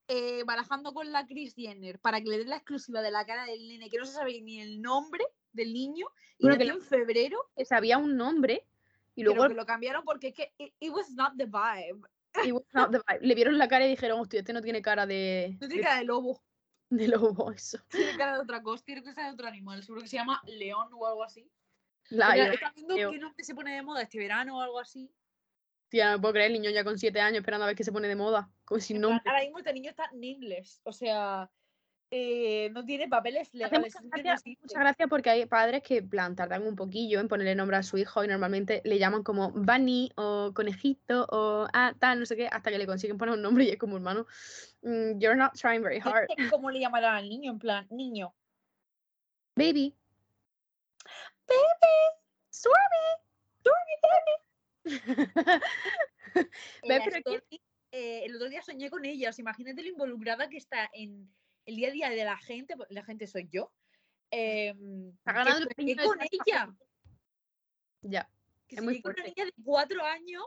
eh, 0.07 0.43
barajando 0.45 0.93
con 0.93 1.11
la 1.11 1.25
Kris 1.25 1.55
Jenner 1.55 1.99
para 1.99 2.21
que 2.21 2.29
le 2.29 2.37
den 2.39 2.49
la 2.49 2.57
exclusiva 2.57 3.01
de 3.01 3.11
la 3.11 3.25
cara 3.25 3.45
del 3.45 3.67
nene, 3.67 3.89
que 3.89 3.97
no 3.97 4.05
se 4.05 4.13
sabe 4.13 4.41
ni 4.41 4.61
el 4.61 4.81
nombre 4.81 5.25
del 5.51 5.73
niño, 5.73 6.07
y 6.37 6.43
Bueno, 6.43 6.57
que 6.57 6.63
en 6.63 6.81
febrero, 6.81 7.37
que 7.55 7.65
sabía 7.65 7.97
un 7.97 8.17
nombre 8.17 8.65
y 9.15 9.23
pero 9.23 9.35
luego 9.35 9.49
que 9.49 9.55
lo 9.55 9.65
cambiaron 9.65 10.03
porque 10.03 10.29
es 10.29 10.33
que 10.33 10.53
it, 10.57 10.73
it 10.79 10.91
was 10.91 11.11
not 11.11 11.33
the 11.37 11.45
vibe. 11.45 12.07
it 12.43 12.53
was 12.53 12.65
not 12.73 12.91
the 12.91 12.99
vibe. 13.07 13.25
le 13.25 13.35
vieron 13.35 13.57
la 13.57 13.67
cara 13.67 13.85
y 13.85 13.89
dijeron, 13.89 14.19
hostia, 14.19 14.39
este 14.39 14.53
no 14.53 14.61
tiene 14.61 14.81
cara 14.81 15.05
de, 15.05 15.57
No 15.61 15.67
tiene 15.67 15.83
cara 15.83 15.97
de 15.97 16.05
lobo, 16.05 16.41
de 16.89 17.07
lobo, 17.07 17.51
eso. 17.51 17.77
tiene 17.89 18.17
cara 18.17 18.33
de 18.33 18.41
otra 18.41 18.61
cosa, 18.61 18.83
tiene 18.83 19.03
cara 19.03 19.27
de 19.27 19.33
otro 19.33 19.47
animal, 19.47 19.83
seguro 19.83 20.01
que 20.01 20.07
se 20.07 20.17
llama 20.17 20.41
león 20.47 20.89
o 20.93 21.05
algo 21.05 21.23
así. 21.23 21.49
La, 22.09 22.35
yo- 22.37 22.43
está 22.45 22.71
viendo 22.75 22.95
qué 22.95 23.17
nombre 23.19 23.43
se 23.43 23.55
pone 23.55 23.73
de 23.75 23.81
moda 23.81 24.01
este 24.01 24.19
verano 24.19 24.57
o 24.57 24.61
algo 24.61 24.79
así. 24.79 25.11
tía, 25.89 26.11
no 26.11 26.21
puedo 26.21 26.33
creer, 26.33 26.47
el 26.51 26.53
niño 26.61 26.69
ya 26.71 26.83
con 26.83 26.97
siete 26.97 27.21
años 27.21 27.39
esperando 27.39 27.63
a 27.63 27.67
ver 27.67 27.75
qué 27.75 27.83
se 27.83 27.91
pone 27.91 28.07
de 28.07 28.15
moda, 28.15 28.49
como 28.65 28.79
En 28.79 28.87
plan, 28.87 29.01
nombre. 29.01 29.21
ahora 29.25 29.41
mismo 29.41 29.57
este 29.59 29.73
niño 29.73 29.89
está 29.91 30.09
nameless, 30.11 30.81
o 30.83 30.91
sea, 30.91 31.49
eh, 32.15 32.69
no 32.71 32.83
tiene 32.85 33.07
papeles 33.07 33.51
legales. 33.53 33.79
mucha 33.79 33.87
es 33.87 34.01
que 34.01 34.01
no 34.07 34.23
gracia, 34.23 34.33
existe. 34.33 34.65
mucha 34.65 34.79
gracia 34.79 35.07
porque 35.07 35.29
hay 35.31 35.45
padres 35.47 35.81
que 35.81 35.97
en 35.97 36.09
plan, 36.09 36.35
tardan 36.35 36.61
un 36.67 36.75
poquillo 36.75 37.19
en 37.19 37.27
ponerle 37.27 37.55
nombre 37.55 37.77
a 37.77 37.83
su 37.83 37.97
hijo 37.97 38.23
y 38.23 38.27
normalmente 38.27 38.81
le 38.85 38.99
llaman 38.99 39.23
como 39.23 39.51
Bunny 39.51 40.11
o 40.15 40.51
conejito 40.53 41.25
o 41.31 41.67
ah, 41.73 41.93
tal, 41.97 42.19
no 42.19 42.25
sé 42.27 42.35
qué, 42.35 42.47
hasta 42.47 42.69
que 42.69 42.77
le 42.77 42.85
consiguen 42.85 43.17
poner 43.17 43.33
un 43.33 43.41
nombre 43.41 43.63
y 43.63 43.69
es 43.69 43.77
como, 43.77 43.95
hermano, 43.95 44.27
mm, 44.83 45.17
you're 45.19 45.35
not 45.35 45.53
trying 45.53 45.81
very 45.81 45.99
hard. 45.99 46.27
¿Cómo 46.51 46.69
le 46.69 46.79
llamarán 46.81 47.15
al 47.15 47.29
niño? 47.29 47.51
En 47.51 47.59
plan, 47.59 47.87
niño. 47.89 48.33
Baby. 49.55 49.95
Baby. 51.47 53.03
Ve, 56.33 56.43
La 56.83 57.03
pero 57.03 57.17
es 57.17 57.23
que- 57.23 57.37
Stormy, 57.37 57.61
eh, 57.91 58.25
el 58.25 58.35
otro 58.35 58.49
día 58.49 58.61
soñé 58.61 58.89
con 58.89 59.05
ella. 59.05 59.29
o 59.29 59.33
sea, 59.33 59.43
imagínate 59.43 59.81
lo 59.83 59.89
involucrada 59.89 60.49
que 60.49 60.57
está 60.57 60.89
en 60.93 61.29
el 61.65 61.75
día 61.75 61.89
a 61.89 61.91
día 61.91 62.09
de 62.09 62.25
la 62.25 62.37
gente. 62.37 62.75
La 62.89 63.03
gente 63.03 63.27
soy 63.27 63.47
yo. 63.51 63.71
em, 64.31 65.11
Ha 65.25 65.33
ganado 65.33 65.59
el 65.59 65.69
soñé 65.75 65.95
con 65.95 66.17
ella. 66.21 66.75
ya. 68.01 68.29
Que 68.67 68.77
Es 68.77 68.81
muy 68.81 68.99
con 69.01 69.13
una 69.13 69.23
niña 69.23 69.45
de 69.45 69.53
cuatro 69.63 70.03
años. 70.03 70.43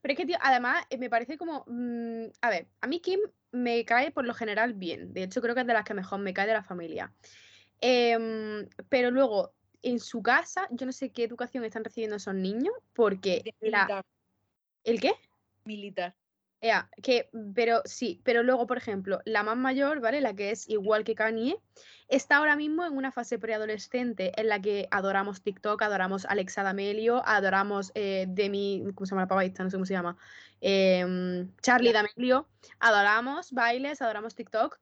Pero 0.00 0.12
es 0.12 0.16
que, 0.16 0.26
tío, 0.26 0.38
además 0.40 0.84
eh, 0.90 0.96
me 0.98 1.10
parece 1.10 1.36
como. 1.36 1.64
mm, 1.66 2.26
a 2.40 2.50
ver, 2.50 2.68
a 2.80 2.86
mí 2.86 3.00
Kim 3.00 3.18
me 3.50 3.84
cae 3.84 4.12
por 4.12 4.24
lo 4.24 4.32
general 4.34 4.74
bien. 4.74 5.12
De 5.12 5.24
hecho, 5.24 5.40
creo 5.42 5.54
que 5.56 5.62
es 5.62 5.66
de 5.66 5.72
las 5.72 5.84
que 5.84 5.94
mejor 5.94 6.20
me 6.20 6.32
cae 6.32 6.46
de 6.46 6.52
la 6.54 6.62
familia. 6.62 7.12
Em, 7.80 8.68
pero 8.88 9.10
luego, 9.10 9.54
en 9.82 9.98
su 10.00 10.22
casa, 10.22 10.68
yo 10.70 10.86
no 10.86 10.92
sé 10.92 11.10
qué 11.10 11.24
educación 11.24 11.64
están 11.64 11.84
recibiendo 11.84 12.16
esos 12.16 12.34
niños, 12.34 12.74
porque 12.92 13.42
de 13.60 13.70
la. 13.70 13.84
militar. 13.84 14.04
¿El 14.84 15.00
qué? 15.00 15.12
militar. 15.64 16.14
Ea, 16.62 16.90
que, 17.02 17.30
pero 17.54 17.80
sí, 17.86 18.20
pero 18.22 18.42
luego, 18.42 18.66
por 18.66 18.76
ejemplo, 18.76 19.20
la 19.24 19.42
más 19.42 19.56
mayor, 19.56 20.00
¿vale? 20.00 20.20
La 20.20 20.34
que 20.34 20.50
es 20.50 20.68
igual 20.68 21.04
que 21.04 21.14
Kanye, 21.14 21.58
está 22.08 22.36
ahora 22.36 22.54
mismo 22.54 22.84
en 22.84 22.98
una 22.98 23.12
fase 23.12 23.38
preadolescente 23.38 24.38
en 24.38 24.48
la 24.48 24.60
que 24.60 24.86
adoramos 24.90 25.40
TikTok, 25.40 25.80
adoramos 25.80 26.26
Alexa 26.26 26.62
D'Amelio, 26.62 27.22
adoramos 27.26 27.92
eh, 27.94 28.26
Demi, 28.28 28.84
¿cómo 28.94 29.06
se 29.06 29.12
llama 29.12 29.22
la 29.22 29.28
pava 29.28 29.44
esta? 29.44 29.64
No 29.64 29.70
sé 29.70 29.76
cómo 29.76 29.86
se 29.86 29.94
llama. 29.94 30.18
em, 30.60 31.50
Charlie 31.62 31.92
D'Amelio, 31.92 32.46
adoramos 32.78 33.52
bailes, 33.52 34.02
adoramos 34.02 34.34
TikTok. 34.34 34.78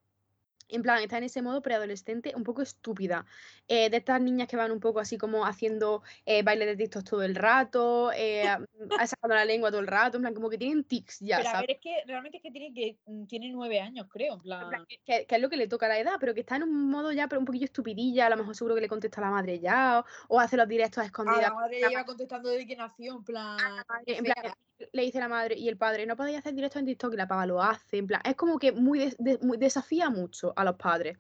En 0.68 0.82
plan, 0.82 1.02
está 1.02 1.18
en 1.18 1.25
ese 1.25 1.42
modo 1.42 1.62
preadolescente 1.62 2.32
un 2.37 2.44
poco 2.44 2.62
estúpida. 2.62 3.25
Eh, 3.68 3.90
de 3.90 3.96
estas 3.98 4.20
niñas 4.20 4.48
que 4.48 4.56
van 4.56 4.70
un 4.70 4.80
poco 4.80 5.00
así 5.00 5.16
como 5.18 5.44
haciendo 5.46 6.02
eh, 6.26 6.42
baile 6.42 6.66
de 6.66 6.76
TikTok 6.76 7.04
todo 7.04 7.22
el 7.22 7.34
rato, 7.34 8.12
eh, 8.12 8.42
a- 8.48 9.06
sacando 9.06 9.34
la 9.34 9.44
lengua 9.44 9.70
todo 9.70 9.80
el 9.80 9.87
rato, 9.87 10.16
en 10.18 10.22
plan, 10.22 10.34
como 10.34 10.50
que 10.50 10.58
tienen 10.58 10.84
tics 10.84 11.20
ya, 11.20 11.38
Pero 11.38 11.48
a 11.48 11.52
¿sabes? 11.52 11.66
ver, 11.68 11.76
es 11.76 11.80
que 11.82 12.02
realmente 12.06 12.37
es 12.38 12.42
que 12.42 12.50
tiene 12.50 12.72
que 12.75 12.98
mm, 13.06 13.26
tiene 13.26 13.50
nueve 13.50 13.80
años, 13.80 14.06
creo. 14.10 14.34
En 14.34 14.38
En 14.40 14.42
plan, 14.42 14.68
plan. 14.68 14.87
que, 14.87 15.26
que- 15.26 15.37
es 15.37 15.42
lo 15.42 15.48
que 15.50 15.56
le 15.56 15.68
toca 15.68 15.87
a 15.87 15.88
la 15.90 15.98
edad, 15.98 16.14
pero 16.20 16.34
que 16.34 16.40
está 16.40 16.56
en 16.56 16.64
un 16.64 16.90
modo 16.90 17.12
ya 17.12 17.28
pero 17.28 17.40
un 17.40 17.44
poquillo 17.46 17.64
estupidilla, 17.64 18.26
a 18.26 18.30
lo 18.30 18.37
mejor 18.37 18.54
seguro 18.54 18.75
que 18.75 18.80
le 18.82 18.88
contesta 18.88 19.20
a 19.20 19.25
la 19.25 19.30
madre 19.30 19.58
ya, 19.60 20.00
o, 20.28 20.37
o 20.37 20.40
hace 20.40 20.56
los 20.56 20.68
directos 20.68 20.98
a 20.98 21.02
A 21.02 21.04
escondidas. 21.06 21.42
la 21.42 21.54
madre 21.54 21.80
ya 21.80 21.88
lleva 21.88 22.04
contestando 22.04 22.48
desde 22.48 22.66
que 22.66 22.76
nació, 22.76 23.16
en 23.16 23.25
plan. 23.25 23.58
qué 24.06 24.16
en 24.16 24.25
plan, 24.25 24.37
fea. 24.42 24.54
Le 24.92 25.02
dice 25.02 25.18
la 25.18 25.28
madre 25.28 25.56
y 25.56 25.68
el 25.68 25.76
padre, 25.76 26.06
no 26.06 26.16
podéis 26.16 26.38
hacer 26.38 26.54
directos 26.54 26.80
en 26.80 26.87
TikTok 26.87 27.12
y 27.12 27.16
la 27.16 27.26
pava 27.26 27.47
lo 27.47 27.62
hace, 27.62 27.99
en 27.99 28.06
plan, 28.06 28.20
es 28.25 28.37
como 28.37 28.58
que 28.58 28.73
muy, 28.73 28.99
des- 29.00 29.16
de- 29.18 29.38
muy- 29.38 29.58
desafía 29.58 30.08
mucho 30.11 30.52
a 30.56 30.64
los 30.64 30.76
padres. 30.76 31.18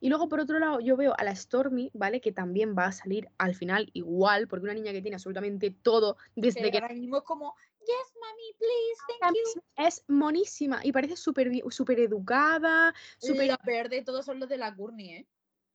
Y 0.00 0.08
luego 0.08 0.28
por 0.28 0.40
otro 0.40 0.58
lado 0.58 0.80
yo 0.80 0.96
veo 0.96 1.14
a 1.18 1.24
la 1.24 1.34
Stormy, 1.34 1.90
¿vale? 1.92 2.20
Que 2.20 2.32
también 2.32 2.74
va 2.76 2.86
a 2.86 2.92
salir 2.92 3.28
al 3.38 3.54
final 3.54 3.90
igual, 3.92 4.46
porque 4.48 4.64
una 4.64 4.74
niña 4.74 4.92
que 4.92 5.02
tiene 5.02 5.16
absolutamente 5.16 5.70
todo 5.70 6.16
desde 6.36 6.62
que 6.62 6.70
que 6.70 6.78
ahora 6.78 6.94
mismo 6.94 7.18
es 7.18 7.24
como, 7.24 7.54
yes, 7.80 8.14
mami, 8.20 8.54
please, 8.58 9.18
thank 9.20 9.34
you. 9.34 9.62
es 9.76 10.04
monísima 10.08 10.80
y 10.84 10.92
parece 10.92 11.16
súper 11.16 11.50
súper 11.70 12.00
educada, 12.00 12.94
súper... 13.18 13.48
Lo 13.48 13.58
peor 13.58 13.88
de 13.88 14.02
todo 14.02 14.22
son 14.22 14.38
los 14.38 14.48
de 14.48 14.56
la 14.58 14.74
Courtney, 14.74 15.10
¿eh? 15.10 15.26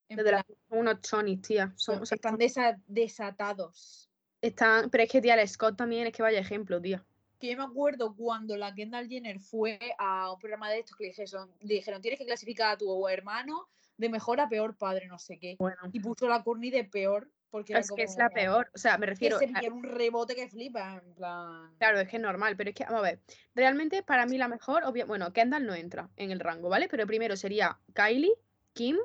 En 0.07 0.17
de 0.17 0.31
la- 0.31 0.45
unos 0.69 1.01
chonis, 1.01 1.41
tía. 1.41 1.73
Son, 1.75 1.95
son- 1.95 2.03
o 2.03 2.05
sea, 2.05 2.15
están 2.15 2.37
desa- 2.37 2.79
desatados. 2.87 4.09
están, 4.41 4.89
pero 4.89 5.03
es 5.03 5.11
que, 5.11 5.21
tía, 5.21 5.33
el 5.33 5.47
Scott 5.49 5.75
también 5.75 6.05
es 6.07 6.13
que 6.13 6.21
vaya 6.21 6.39
ejemplo, 6.39 6.79
tía. 6.79 7.03
Que 7.45 7.51
yo 7.51 7.57
me 7.57 7.63
acuerdo 7.63 8.15
cuando 8.15 8.57
la 8.57 8.73
Kendall 8.73 9.07
Jenner 9.07 9.39
fue 9.39 9.77
a 9.99 10.31
un 10.33 10.39
programa 10.39 10.67
de 10.71 10.79
estos 10.79 10.97
que 10.97 11.03
le 11.03 11.09
dijeron, 11.11 11.51
le 11.61 11.73
dijeron 11.75 12.01
tienes 12.01 12.17
que 12.19 12.25
clasificar 12.25 12.71
a 12.73 12.77
tu 12.77 13.07
hermano 13.07 13.69
de 13.97 14.09
mejor 14.09 14.39
a 14.39 14.49
peor 14.49 14.75
padre, 14.75 15.05
no 15.07 15.19
sé 15.19 15.37
qué. 15.37 15.55
Bueno, 15.59 15.77
Y 15.93 15.99
puso 15.99 16.27
la 16.27 16.43
Courtney 16.43 16.71
de 16.71 16.83
peor 16.85 17.29
porque 17.51 17.73
es 17.77 17.91
que 17.91 18.01
es 18.03 18.17
la 18.17 18.29
peor. 18.31 18.69
O 18.73 18.77
sea, 18.79 18.97
me 18.97 19.05
Que 19.05 19.11
refiero. 19.11 19.37
se 19.37 19.45
a- 19.45 19.47
pillan 19.59 19.73
un 19.73 19.83
rebote 19.83 20.35
que 20.35 20.49
flipa, 20.49 20.99
en 21.05 21.13
plan. 21.13 21.71
Claro, 21.77 21.99
es 21.99 22.09
que 22.09 22.15
es 22.17 22.21
normal, 22.21 22.57
pero 22.57 22.71
es 22.71 22.75
que, 22.75 22.83
vamos 22.85 22.99
a 22.99 23.03
ver, 23.03 23.19
realmente 23.53 24.01
para 24.01 24.25
mí 24.25 24.37
la 24.39 24.47
mejor, 24.47 24.83
obvia- 24.83 25.05
bueno, 25.05 25.31
Kendall 25.31 25.65
no 25.67 25.75
entra 25.75 26.09
en 26.17 26.31
el 26.31 26.39
rango, 26.39 26.67
¿vale? 26.67 26.87
Pero 26.89 27.05
primero 27.05 27.37
sería 27.37 27.77
Kylie, 27.93 28.33
Kim, 28.73 28.97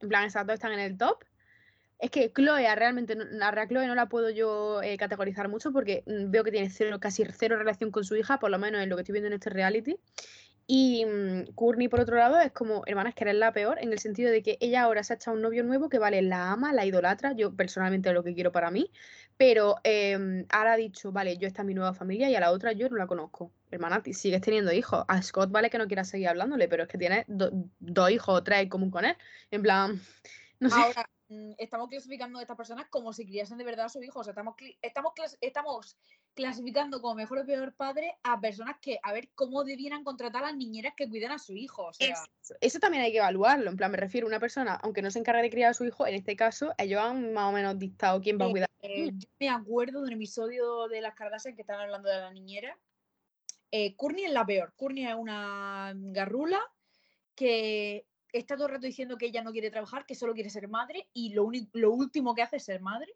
en 0.00 0.08
plan, 0.08 0.24
esas 0.24 0.44
dos 0.46 0.54
están 0.54 0.72
en 0.72 0.80
el 0.80 0.98
top. 0.98 1.24
Es 2.04 2.10
que 2.10 2.30
Chloe, 2.34 2.66
a 2.66 2.74
realmente, 2.74 3.16
a 3.40 3.50
Ra- 3.50 3.66
Chloe 3.66 3.86
no 3.86 3.94
la 3.94 4.10
puedo 4.10 4.28
yo 4.28 4.82
eh, 4.82 4.98
categorizar 4.98 5.48
mucho 5.48 5.72
porque 5.72 6.02
mm, 6.06 6.30
veo 6.30 6.44
que 6.44 6.50
tiene 6.50 6.68
cero, 6.68 7.00
casi 7.00 7.24
cero 7.24 7.56
relación 7.56 7.90
con 7.90 8.04
su 8.04 8.14
hija, 8.14 8.38
por 8.38 8.50
lo 8.50 8.58
menos 8.58 8.82
en 8.82 8.90
lo 8.90 8.96
que 8.96 9.02
estoy 9.02 9.14
viendo 9.14 9.28
en 9.28 9.32
este 9.32 9.48
reality. 9.48 9.96
Y 10.66 11.06
mm, 11.06 11.54
Courtney, 11.54 11.88
por 11.88 12.00
otro 12.00 12.16
lado, 12.16 12.38
es 12.40 12.52
como, 12.52 12.82
hermana, 12.84 13.08
es 13.08 13.14
que 13.14 13.24
eres 13.24 13.36
la 13.36 13.54
peor, 13.54 13.78
en 13.80 13.90
el 13.90 13.98
sentido 14.00 14.30
de 14.30 14.42
que 14.42 14.58
ella 14.60 14.82
ahora 14.82 15.02
se 15.02 15.14
ha 15.14 15.16
echado 15.16 15.34
un 15.34 15.42
novio 15.42 15.64
nuevo 15.64 15.88
que, 15.88 15.98
vale, 15.98 16.20
la 16.20 16.52
ama, 16.52 16.74
la 16.74 16.84
idolatra, 16.84 17.32
yo 17.32 17.56
personalmente 17.56 18.10
es 18.10 18.14
lo 18.14 18.22
que 18.22 18.34
quiero 18.34 18.52
para 18.52 18.70
mí, 18.70 18.90
pero 19.38 19.76
em, 19.82 20.44
ahora 20.50 20.74
ha 20.74 20.76
dicho, 20.76 21.10
vale, 21.10 21.38
yo 21.38 21.48
esta 21.48 21.62
es 21.62 21.66
mi 21.66 21.72
nueva 21.72 21.94
familia 21.94 22.28
y 22.28 22.34
a 22.36 22.40
la 22.40 22.50
otra 22.52 22.72
yo 22.72 22.90
no 22.90 22.96
la 22.98 23.06
conozco. 23.06 23.50
Hermana, 23.70 24.02
sigues 24.12 24.42
teniendo 24.42 24.72
hijos. 24.72 25.06
A 25.08 25.22
Scott 25.22 25.50
vale 25.50 25.70
que 25.70 25.78
no 25.78 25.86
quiera 25.86 26.04
seguir 26.04 26.28
hablándole, 26.28 26.68
pero 26.68 26.82
es 26.82 26.88
que 26.90 26.98
tiene 26.98 27.24
do- 27.28 27.50
dos 27.80 28.10
hijos 28.10 28.34
o 28.40 28.42
tres 28.44 28.60
en 28.60 28.68
común 28.68 28.90
con 28.90 29.06
él. 29.06 29.16
En 29.50 29.62
plan, 29.62 30.00
no 30.60 30.68
sé. 30.70 30.76
Ahora, 30.80 31.08
mm, 31.10 31.13
estamos 31.58 31.88
clasificando 31.88 32.38
a 32.38 32.42
estas 32.42 32.56
personas 32.56 32.86
como 32.90 33.12
si 33.12 33.24
criasen 33.26 33.58
de 33.58 33.64
verdad 33.64 33.86
a 33.86 33.88
su 33.88 34.02
hijo. 34.02 34.20
O 34.20 34.24
sea, 34.24 34.32
estamos, 34.32 34.54
estamos, 34.82 35.12
clas- 35.14 35.38
estamos 35.40 35.96
clasificando 36.34 37.00
como 37.00 37.14
mejor 37.14 37.38
o 37.38 37.46
peor 37.46 37.74
padre 37.74 38.18
a 38.22 38.40
personas 38.40 38.76
que, 38.80 38.98
a 39.02 39.12
ver, 39.12 39.30
cómo 39.34 39.64
debieran 39.64 40.04
contratar 40.04 40.44
a 40.44 40.48
las 40.48 40.56
niñeras 40.56 40.94
que 40.96 41.08
cuidan 41.08 41.32
a 41.32 41.38
su 41.38 41.54
hijo. 41.56 41.86
O 41.86 41.92
sea, 41.92 42.08
Eso, 42.40 42.54
eso 42.60 42.78
también 42.78 43.02
hay 43.04 43.12
que 43.12 43.18
evaluarlo. 43.18 43.70
En 43.70 43.76
plan, 43.76 43.90
me 43.90 43.96
refiero 43.96 44.26
a 44.26 44.28
una 44.28 44.40
persona, 44.40 44.74
aunque 44.82 45.02
no 45.02 45.10
se 45.10 45.18
encargue 45.18 45.42
de 45.42 45.50
criar 45.50 45.70
a 45.70 45.74
su 45.74 45.84
hijo, 45.84 46.06
en 46.06 46.14
este 46.14 46.36
caso, 46.36 46.74
ellos 46.78 47.00
han 47.00 47.32
más 47.32 47.48
o 47.50 47.52
menos 47.52 47.78
dictado 47.78 48.20
quién 48.20 48.38
va 48.38 48.44
a 48.44 48.48
Eh, 48.48 48.50
cuidar. 48.50 48.70
eh, 48.82 49.10
yo 49.14 49.28
me 49.40 49.48
acuerdo 49.48 50.00
de 50.02 50.08
un 50.08 50.12
episodio 50.14 50.88
de 50.88 51.00
las 51.00 51.14
Kardashian 51.14 51.54
que 51.54 51.62
estaban 51.62 51.82
hablando 51.82 52.08
de 52.10 52.18
la 52.18 52.30
niñera. 52.32 52.78
Eh, 53.70 53.96
Courtney 53.96 54.24
es 54.26 54.32
la 54.32 54.44
peor. 54.44 54.72
Courtney 54.76 55.06
es 55.06 55.14
una 55.14 55.92
garrula 55.96 56.60
que 57.34 58.06
está 58.38 58.56
todo 58.56 58.66
el 58.66 58.74
rato 58.74 58.86
diciendo 58.86 59.16
que 59.16 59.26
ella 59.26 59.42
no 59.42 59.52
quiere 59.52 59.70
trabajar, 59.70 60.04
que 60.06 60.14
solo 60.14 60.34
quiere 60.34 60.50
ser 60.50 60.68
madre 60.68 61.08
y 61.14 61.32
lo, 61.32 61.44
único, 61.44 61.70
lo 61.74 61.92
último 61.92 62.34
que 62.34 62.42
hace 62.42 62.56
es 62.56 62.64
ser 62.64 62.80
madre. 62.80 63.14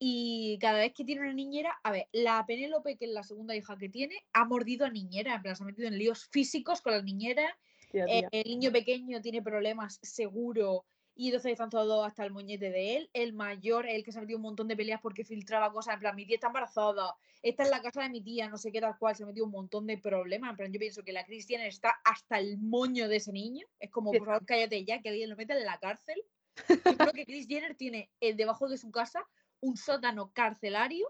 Y 0.00 0.58
cada 0.60 0.78
vez 0.78 0.94
que 0.94 1.04
tiene 1.04 1.22
una 1.22 1.32
niñera, 1.32 1.76
a 1.82 1.90
ver, 1.90 2.08
la 2.12 2.44
Penélope, 2.46 2.96
que 2.96 3.06
es 3.06 3.10
la 3.10 3.24
segunda 3.24 3.56
hija 3.56 3.76
que 3.76 3.88
tiene, 3.88 4.14
ha 4.32 4.44
mordido 4.44 4.86
a 4.86 4.90
niñera, 4.90 5.34
en 5.34 5.42
plan, 5.42 5.56
se 5.56 5.64
ha 5.64 5.66
metido 5.66 5.88
en 5.88 5.98
líos 5.98 6.26
físicos 6.30 6.80
con 6.80 6.92
las 6.92 7.04
niñeras 7.04 7.50
Tía, 7.90 8.04
eh, 8.06 8.22
el 8.30 8.44
niño 8.44 8.70
pequeño 8.70 9.20
tiene 9.20 9.42
problemas 9.42 9.98
seguro 10.02 10.84
y 11.18 11.26
entonces 11.26 11.50
están 11.50 11.68
todos 11.68 12.06
hasta 12.06 12.24
el 12.24 12.30
moñete 12.30 12.70
de 12.70 12.96
él. 12.96 13.10
El 13.12 13.32
mayor 13.32 13.86
es 13.86 13.96
el 13.96 14.04
que 14.04 14.12
se 14.12 14.18
ha 14.18 14.20
metido 14.20 14.38
un 14.38 14.44
montón 14.44 14.68
de 14.68 14.76
peleas 14.76 15.00
porque 15.02 15.24
filtraba 15.24 15.72
cosas. 15.72 15.94
En 15.94 16.00
plan, 16.00 16.14
mi 16.14 16.24
tía 16.24 16.36
está 16.36 16.46
embarazada, 16.46 17.16
esta 17.42 17.64
es 17.64 17.70
la 17.70 17.82
casa 17.82 18.02
de 18.02 18.08
mi 18.08 18.20
tía, 18.20 18.48
no 18.48 18.56
sé 18.56 18.70
qué 18.70 18.80
tal 18.80 18.96
cual. 18.96 19.16
Se 19.16 19.24
ha 19.24 19.26
metido 19.26 19.44
un 19.44 19.50
montón 19.50 19.84
de 19.88 19.98
problemas. 19.98 20.50
En 20.50 20.56
plan, 20.56 20.72
yo 20.72 20.78
pienso 20.78 21.02
que 21.02 21.12
la 21.12 21.24
Cristiana 21.24 21.66
está 21.66 22.00
hasta 22.04 22.38
el 22.38 22.56
moño 22.58 23.08
de 23.08 23.16
ese 23.16 23.32
niño. 23.32 23.66
Es 23.80 23.90
como, 23.90 24.12
por 24.12 24.26
favor, 24.26 24.46
cállate 24.46 24.84
ya, 24.84 25.02
que 25.02 25.08
alguien 25.08 25.28
lo 25.28 25.34
meta 25.34 25.58
en 25.58 25.66
la 25.66 25.78
cárcel. 25.78 26.22
Yo 26.68 26.96
creo 26.96 27.12
que 27.12 27.26
Kris 27.26 27.48
Jenner 27.48 27.74
tiene 27.74 28.12
eh, 28.20 28.34
debajo 28.34 28.68
de 28.68 28.78
su 28.78 28.92
casa 28.92 29.26
un 29.58 29.76
sótano 29.76 30.32
carcelario 30.32 31.08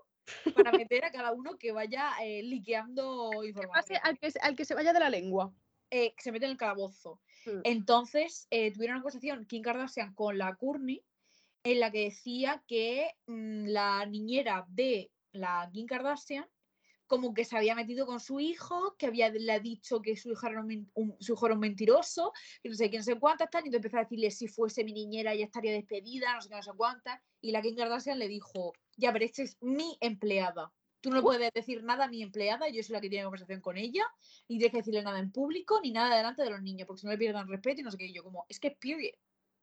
para 0.55 0.73
meter 0.73 1.05
a 1.05 1.13
cada 1.13 1.33
uno 1.33 1.59
que 1.59 1.71
vaya 1.73 2.13
eh, 2.23 2.43
liqueando 2.45 3.45
información. 3.45 4.01
al 4.03 4.19
que, 4.19 4.33
al 4.41 4.57
que 4.57 4.65
se 4.65 4.75
vaya 4.75 4.95
de 4.95 5.01
la 5.01 5.11
lengua. 5.11 5.53
Eh, 5.91 6.15
que 6.15 6.23
se 6.23 6.33
mete 6.33 6.47
en 6.47 6.53
el 6.53 6.57
calabozo. 6.57 7.21
Mm. 7.47 7.61
Entonces, 7.65 8.47
eh, 8.51 8.73
tuvieron 8.73 8.97
una 8.97 9.03
conversación 9.03 9.47
Kim 9.47 9.63
Kardashian 9.63 10.15
con 10.15 10.39
la 10.39 10.55
Courtney 10.57 11.05
en 11.65 11.81
la 11.81 11.91
que 11.91 12.05
decía 12.05 12.63
que 12.67 13.11
mm, 13.27 13.67
la 13.67 14.07
niñera 14.07 14.67
de 14.69 15.11
la 15.33 15.69
Kim 15.73 15.87
Kardashian 15.87 16.47
como 17.09 17.33
que 17.33 17.45
se 17.45 17.57
había 17.57 17.75
metido 17.75 18.07
con 18.07 18.21
su 18.21 18.39
hijo, 18.39 18.95
que 18.99 19.07
había, 19.07 19.31
le 19.31 19.51
ha 19.51 19.59
dicho 19.59 20.03
que 20.03 20.15
su 20.15 20.31
hijo 20.31 20.47
era 20.47 20.61
un, 20.61 21.17
su 21.19 21.33
hijo 21.33 21.47
era 21.47 21.55
un 21.55 21.61
mentiroso, 21.61 22.33
que 22.63 22.69
no 22.69 22.75
sé 22.75 22.91
qué, 22.91 22.99
no 22.99 23.03
sé 23.03 23.19
cuántas, 23.19 23.49
tal, 23.51 23.65
y 23.65 23.69
entonces 23.69 23.87
empezó 23.87 23.97
a 23.97 24.05
decirle 24.05 24.31
si 24.31 24.47
fuese 24.47 24.85
mi 24.85 24.93
niñera 24.93 25.35
ya 25.35 25.47
estaría 25.47 25.73
despedida, 25.73 26.35
no 26.35 26.43
sé 26.43 26.51
qué, 26.51 26.57
no 26.57 26.63
sé 26.63 26.73
cuántas, 26.77 27.19
y 27.41 27.51
la 27.51 27.63
Kim 27.63 27.77
Kardashian 27.77 28.19
le 28.19 28.29
dijo, 28.29 28.75
ya, 28.97 29.11
pero 29.11 29.25
esta 29.25 29.43
es 29.43 29.57
mi 29.63 29.97
empleada. 30.01 30.71
Tú 31.09 31.15
no 31.15 31.23
puedes 31.23 31.51
decir 31.55 31.83
nada 31.85 32.05
a 32.05 32.09
mi 32.09 32.23
empleada, 32.23 32.69
yo 32.69 32.83
soy 32.83 32.93
la 32.93 33.01
que 33.01 33.09
tiene 33.09 33.25
conversación 33.25 33.63
con 33.63 33.79
ella, 33.79 34.05
ni 34.47 34.59
tienes 34.59 34.73
que 34.73 34.79
decirle 34.79 35.03
nada 35.03 35.19
en 35.19 35.33
público, 35.33 35.81
ni 35.83 35.91
nada 35.91 36.15
delante 36.15 36.43
de 36.43 36.51
los 36.51 36.61
niños, 36.61 36.87
porque 36.87 37.01
si 37.01 37.07
no 37.07 37.13
le 37.13 37.19
pierdan 37.19 37.49
respeto 37.49 37.81
y 37.81 37.85
no 37.85 37.91
sé 37.91 37.97
qué, 37.97 38.07
y 38.07 38.13
yo 38.13 38.23
como, 38.23 38.45
es 38.47 38.61
que 38.61 38.73
period. 38.73 39.15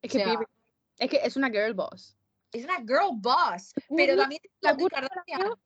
Es 0.02 0.10
O 0.10 0.18
que, 0.18 0.24
sea, 0.24 0.32
pibe, 0.32 0.48
es 0.98 1.10
que 1.10 1.18
es 1.18 1.36
una 1.36 1.52
girl 1.52 1.76
boss. 1.76 2.18
es 2.52 2.64
una 2.64 2.78
girl 2.78 3.12
boss, 3.14 3.74
pero 3.96 4.18
también 4.18 4.42
la 4.62 4.76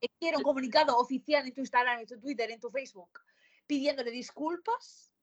hiciera 0.02 0.38
un 0.38 0.44
comunicado 0.44 0.98
oficial 0.98 1.48
en 1.48 1.54
tu 1.54 1.62
Instagram, 1.62 2.00
en 2.00 2.08
tu 2.08 2.20
Twitter, 2.20 2.52
en 2.52 2.60
tu 2.60 2.70
Facebook, 2.70 3.22
pidiéndole 3.66 4.12
disculpas 4.12 5.14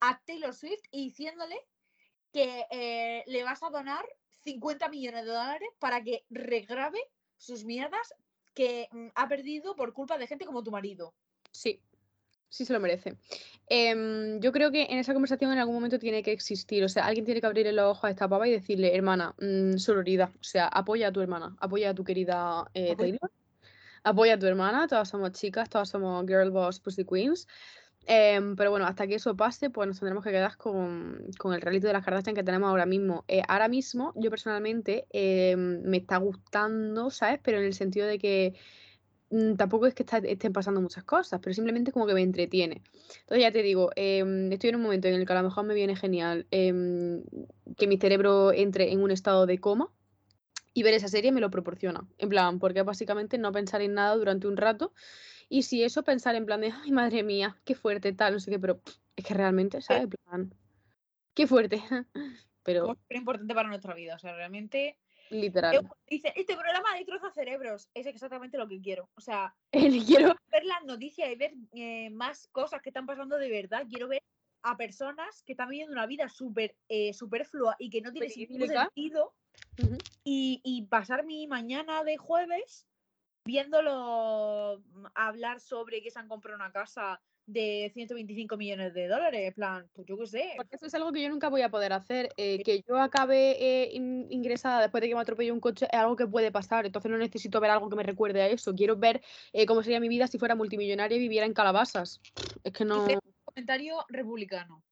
a 0.00 0.20
Taylor 0.26 0.54
Swift 0.54 0.82
y 0.90 1.04
diciéndole 1.04 1.56
que 2.32 2.66
eh, 2.70 3.22
le 3.26 3.44
vas 3.44 3.62
a 3.62 3.70
donar 3.70 4.04
50 4.42 4.88
millones 4.88 5.24
de 5.24 5.30
dólares 5.30 5.68
para 5.78 6.02
que 6.02 6.24
regrabe 6.30 7.00
sus 7.36 7.64
mierdas 7.64 8.14
que 8.54 8.88
mm, 8.90 9.08
ha 9.14 9.28
perdido 9.28 9.76
por 9.76 9.92
culpa 9.92 10.18
de 10.18 10.26
gente 10.26 10.46
como 10.46 10.62
tu 10.62 10.70
marido. 10.70 11.14
Sí, 11.52 11.82
sí 12.48 12.64
se 12.64 12.72
lo 12.72 12.80
merece. 12.80 13.16
Em, 13.66 14.40
yo 14.40 14.52
creo 14.52 14.70
que 14.70 14.82
en 14.90 14.98
esa 14.98 15.12
conversación 15.12 15.52
en 15.52 15.58
algún 15.58 15.74
momento 15.74 15.98
tiene 15.98 16.22
que 16.22 16.32
existir, 16.32 16.84
o 16.84 16.88
sea, 16.88 17.06
alguien 17.06 17.24
tiene 17.24 17.40
que 17.40 17.46
abrir 17.46 17.72
los 17.72 17.84
ojos 17.84 18.04
a 18.04 18.10
esta 18.10 18.28
pava 18.28 18.46
y 18.48 18.52
decirle, 18.52 18.94
hermana, 18.94 19.34
mm, 19.40 19.78
sororidad, 19.78 20.30
o 20.38 20.44
sea, 20.44 20.66
apoya 20.66 21.08
a 21.08 21.12
tu 21.12 21.20
hermana, 21.20 21.56
apoya 21.60 21.90
a 21.90 21.94
tu 21.94 22.04
querida 22.04 22.68
eh. 22.74 22.96
Taylor, 22.96 23.30
apoya 24.02 24.34
a 24.34 24.38
tu 24.38 24.46
hermana, 24.46 24.88
todas 24.88 25.08
somos 25.08 25.32
chicas, 25.32 25.68
todas 25.68 25.88
somos 25.88 26.26
girl 26.26 26.50
boss, 26.50 26.80
pussy 26.80 27.04
queens. 27.04 27.46
Em, 28.12 28.56
pero 28.56 28.72
bueno, 28.72 28.86
hasta 28.86 29.06
que 29.06 29.14
eso 29.14 29.36
pase, 29.36 29.70
pues 29.70 29.86
nos 29.86 30.00
tendremos 30.00 30.24
que 30.24 30.32
quedar 30.32 30.56
con, 30.56 31.26
con 31.38 31.54
el 31.54 31.60
reality 31.60 31.86
de 31.86 31.92
las 31.92 32.04
Kardashian 32.04 32.34
que 32.34 32.42
tenemos 32.42 32.68
ahora 32.68 32.84
mismo. 32.84 33.24
Eh, 33.28 33.40
ahora 33.46 33.68
mismo, 33.68 34.12
yo 34.16 34.30
personalmente 34.30 35.06
em, 35.10 35.80
me 35.82 35.98
está 35.98 36.16
gustando, 36.16 37.10
¿sabes? 37.10 37.38
Pero 37.40 37.58
en 37.58 37.66
el 37.66 37.72
sentido 37.72 38.08
de 38.08 38.18
que 38.18 38.54
mm, 39.30 39.54
tampoco 39.54 39.86
es 39.86 39.94
que 39.94 40.04
estén 40.24 40.52
pasando 40.52 40.80
muchas 40.80 41.04
cosas, 41.04 41.38
pero 41.40 41.54
simplemente 41.54 41.92
como 41.92 42.04
que 42.04 42.14
me 42.14 42.22
entretiene. 42.22 42.82
Entonces 43.20 43.42
ya 43.42 43.52
te 43.52 43.62
digo, 43.62 43.92
em, 43.94 44.50
estoy 44.50 44.70
en 44.70 44.76
un 44.76 44.82
momento 44.82 45.06
en 45.06 45.14
el 45.14 45.24
que 45.24 45.32
a 45.32 45.36
lo 45.36 45.44
mejor 45.44 45.64
me 45.64 45.74
viene 45.74 45.94
genial 45.94 46.48
que 46.50 47.86
mi 47.86 47.96
cerebro 47.96 48.52
entre 48.52 48.90
en 48.90 49.02
un 49.04 49.12
estado 49.12 49.46
de 49.46 49.58
coma 49.60 49.88
y 50.74 50.82
ver 50.82 50.94
esa 50.94 51.06
serie 51.06 51.30
me 51.30 51.40
lo 51.40 51.50
proporciona. 51.50 52.08
En 52.18 52.28
plan, 52.28 52.58
porque 52.58 52.82
básicamente 52.82 53.38
no 53.38 53.52
pensar 53.52 53.82
en 53.82 53.94
nada 53.94 54.16
durante 54.16 54.48
un 54.48 54.56
rato. 54.56 54.92
Y 55.52 55.62
si 55.64 55.82
eso, 55.82 56.04
pensar 56.04 56.36
en 56.36 56.46
plan 56.46 56.60
de, 56.60 56.72
ay, 56.72 56.92
madre 56.92 57.24
mía, 57.24 57.60
qué 57.64 57.74
fuerte, 57.74 58.12
tal, 58.12 58.34
no 58.34 58.40
sé 58.40 58.52
qué, 58.52 58.60
pero 58.60 58.80
es 59.16 59.24
que 59.24 59.34
realmente, 59.34 59.82
¿sabes? 59.82 60.06
Plan, 60.06 60.54
qué 61.34 61.46
fuerte. 61.46 61.82
Pero 62.62 62.88
súper 62.88 63.16
importante 63.16 63.54
para 63.54 63.68
nuestra 63.68 63.94
vida. 63.94 64.14
O 64.14 64.18
sea, 64.18 64.34
realmente. 64.34 64.98
literal. 65.30 65.88
Dice, 66.06 66.30
este 66.36 66.54
programa 66.54 66.94
destroza 66.94 67.32
cerebros. 67.32 67.88
Es 67.94 68.06
exactamente 68.06 68.58
lo 68.58 68.68
que 68.68 68.82
quiero. 68.82 69.08
O 69.14 69.20
sea, 69.22 69.54
Quiero, 69.72 70.36
ver 70.52 70.64
las 70.66 70.84
noticias 70.84 71.30
y 71.30 71.36
ver 71.36 71.54
eh, 71.72 72.10
más 72.10 72.46
cosas 72.48 72.82
que 72.82 72.90
están 72.90 73.06
pasando 73.06 73.38
de 73.38 73.50
verdad. 73.50 73.86
Quiero 73.88 74.08
ver 74.08 74.22
a 74.62 74.76
personas 74.76 75.42
que 75.42 75.54
están 75.54 75.70
viviendo 75.70 75.94
una 75.94 76.06
vida 76.06 76.28
súper 76.28 76.76
eh, 76.90 77.14
superflua 77.14 77.76
y 77.78 77.88
que 77.88 78.02
no 78.02 78.12
tiene 78.12 78.28
ningún 78.36 78.68
sentido. 78.68 79.34
Y, 80.22 80.60
y 80.62 80.82
pasar 80.82 81.24
mi 81.24 81.46
mañana 81.46 82.04
de 82.04 82.18
jueves 82.18 82.86
viéndolo 83.44 84.82
hablar 85.14 85.60
sobre 85.60 86.02
que 86.02 86.10
se 86.10 86.18
han 86.18 86.28
comprado 86.28 86.56
una 86.56 86.72
casa 86.72 87.20
de 87.46 87.90
125 87.92 88.56
millones 88.56 88.94
de 88.94 89.08
dólares. 89.08 89.48
En 89.48 89.54
plan, 89.54 89.90
pues 89.92 90.06
yo 90.06 90.16
qué 90.18 90.26
sé. 90.26 90.52
Porque 90.56 90.76
eso 90.76 90.86
es 90.86 90.94
algo 90.94 91.12
que 91.12 91.22
yo 91.22 91.28
nunca 91.28 91.48
voy 91.48 91.62
a 91.62 91.68
poder 91.70 91.92
hacer. 91.92 92.30
eh, 92.36 92.62
que 92.62 92.82
yo 92.86 92.96
acabe 92.98 93.52
eh, 93.60 93.90
in- 93.92 94.26
ingresada 94.30 94.80
después 94.80 95.00
de 95.00 95.08
que 95.08 95.14
me 95.14 95.20
atropelle 95.20 95.52
un 95.52 95.60
coche 95.60 95.86
es 95.90 95.98
algo 95.98 96.16
que 96.16 96.26
puede 96.26 96.52
pasar. 96.52 96.86
Entonces 96.86 97.10
no 97.10 97.18
necesito 97.18 97.60
ver 97.60 97.70
algo 97.70 97.88
que 97.90 97.96
me 97.96 98.02
recuerde 98.02 98.42
a 98.42 98.48
eso. 98.48 98.74
Quiero 98.74 98.96
ver 98.96 99.22
eh, 99.52 99.66
cómo 99.66 99.82
sería 99.82 100.00
mi 100.00 100.08
vida 100.08 100.26
si 100.26 100.38
fuera 100.38 100.54
multimillonaria 100.54 101.16
y 101.16 101.20
viviera 101.20 101.46
en 101.46 101.54
calabazas. 101.54 102.20
Es 102.62 102.72
que 102.72 102.84
no. 102.84 103.06
Dice 103.06 103.18
comentario 103.44 104.04
republicano. 104.08 104.84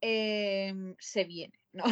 Em, 0.00 0.94
se 0.98 1.24
viene, 1.24 1.58
¿no? 1.72 1.84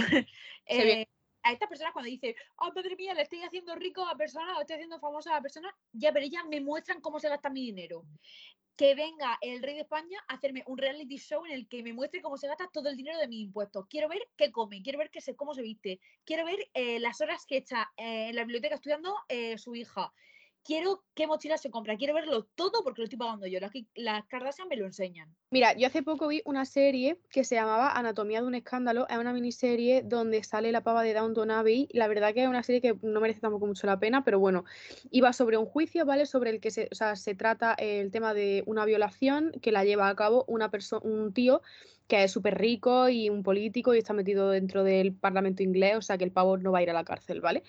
Se 0.69 0.85
viene. 0.85 1.09
A 1.47 1.53
estas 1.53 1.69
personas 1.69 1.93
cuando 1.93 2.11
dicen, 2.11 2.35
oh, 2.57 2.73
madre 2.75 2.97
mía, 2.97 3.15
le 3.15 3.23
estoy 3.23 3.41
haciendo 3.43 3.77
rico 3.77 4.05
a 4.05 4.17
personas, 4.17 4.59
o 4.59 4.63
estoy 4.63 4.75
haciendo 4.75 4.99
famosa 4.99 5.37
a 5.37 5.41
personas, 5.41 5.73
ya, 5.93 6.13
pero 6.13 6.27
ellas 6.27 6.43
me 6.51 6.61
muestran 6.61 7.01
cómo 7.01 7.21
se 7.21 7.29
gasta 7.29 7.51
mi 7.51 7.67
dinero. 7.67 8.05
Que 8.75 8.97
venga 8.97 9.39
el 9.41 9.63
rey 9.63 9.77
de 9.77 9.83
España 9.83 10.19
a 10.27 10.35
hacerme 10.35 10.65
un 10.67 10.77
reality 10.77 11.19
show 11.19 11.47
en 11.47 11.53
el 11.53 11.69
que 11.69 11.85
me 11.85 11.93
muestre 11.93 12.21
cómo 12.21 12.37
se 12.37 12.49
gasta 12.49 12.69
todo 12.73 12.89
el 12.89 12.97
dinero 12.97 13.17
de 13.19 13.29
mis 13.29 13.45
impuestos. 13.45 13.87
Quiero 13.89 14.09
ver 14.09 14.29
qué 14.37 14.51
come, 14.51 14.83
quiero 14.83 14.99
ver 14.99 15.11
qué 15.11 15.21
se, 15.21 15.37
cómo 15.37 15.55
se 15.55 15.63
viste, 15.63 16.01
quiero 16.25 16.45
ver 16.45 16.69
eh, 16.75 16.99
las 16.99 17.21
horas 17.21 17.47
que 17.47 17.59
echa 17.59 17.93
eh, 17.97 18.31
en 18.31 18.35
la 18.35 18.43
biblioteca 18.43 18.75
estudiando 18.75 19.15
eh, 19.29 19.57
su 19.57 19.77
hija. 19.77 20.13
Quiero 20.67 21.05
qué 21.15 21.29
mochila 21.29 21.59
se 21.59 21.71
compra, 21.71 21.97
quiero 21.97 22.13
verlo 22.13 22.49
todo 22.57 22.83
porque 22.83 23.01
lo 23.01 23.05
estoy 23.05 23.19
pagando 23.19 23.47
yo. 23.47 23.61
Las, 23.61 23.71
las 23.95 24.27
Kardashian 24.27 24.67
me 24.67 24.77
lo 24.77 24.85
enseñan. 24.85 25.33
Mira, 25.51 25.77
yo 25.77 25.87
hace 25.87 26.03
poco 26.03 26.27
vi 26.27 26.43
una 26.45 26.65
serie 26.65 27.21
que 27.31 27.45
se 27.45 27.55
llamaba 27.55 27.93
Anatomía 27.93 28.41
de 28.41 28.49
un 28.49 28.57
escándalo. 28.57 29.07
Es 29.09 29.17
una 29.17 29.33
miniserie 29.33 30.03
donde 30.03 30.43
sale 30.43 30.73
la 30.73 30.83
pava 30.83 31.05
de 31.05 31.15
Downton 31.15 31.53
Abbey. 31.53 31.89
La 31.93 32.09
verdad 32.09 32.35
que 32.35 32.43
es 32.43 32.49
una 32.49 32.65
serie 32.65 32.81
que 32.81 32.97
no 33.03 33.21
merece 33.21 33.41
tampoco 33.41 33.67
mucho 33.67 33.87
la 33.87 34.01
pena, 34.01 34.25
pero 34.25 34.41
bueno, 34.41 34.65
iba 35.13 35.33
sobre 35.33 35.57
un 35.57 35.67
juicio, 35.67 36.05
¿vale? 36.05 36.27
Sobre 36.27 36.51
el 36.51 36.61
que 36.61 36.73
se, 36.73 36.89
o 36.91 36.95
sea, 36.97 37.15
se 37.15 37.37
trata 37.37 37.75
el 37.75 38.11
tema 38.11 38.35
de 38.35 38.65
una 38.67 38.85
violación 38.85 39.53
que 39.63 39.71
la 39.71 39.85
lleva 39.85 40.09
a 40.09 40.17
cabo 40.17 40.45
una 40.49 40.69
un 41.03 41.33
tío 41.33 41.63
que 42.07 42.25
es 42.25 42.31
súper 42.31 42.59
rico 42.59 43.09
y 43.09 43.31
un 43.31 43.43
político 43.43 43.95
y 43.95 43.99
está 43.99 44.13
metido 44.13 44.51
dentro 44.51 44.85
del 44.85 45.13
Parlamento 45.13 45.63
inglés, 45.63 45.97
o 45.97 46.03
sea 46.03 46.19
que 46.19 46.25
el 46.25 46.33
pavo 46.33 46.57
no 46.57 46.73
va 46.73 46.79
a 46.79 46.83
ir 46.83 46.91
a 46.91 46.93
la 46.93 47.05
cárcel, 47.05 47.41
¿vale? 47.41 47.65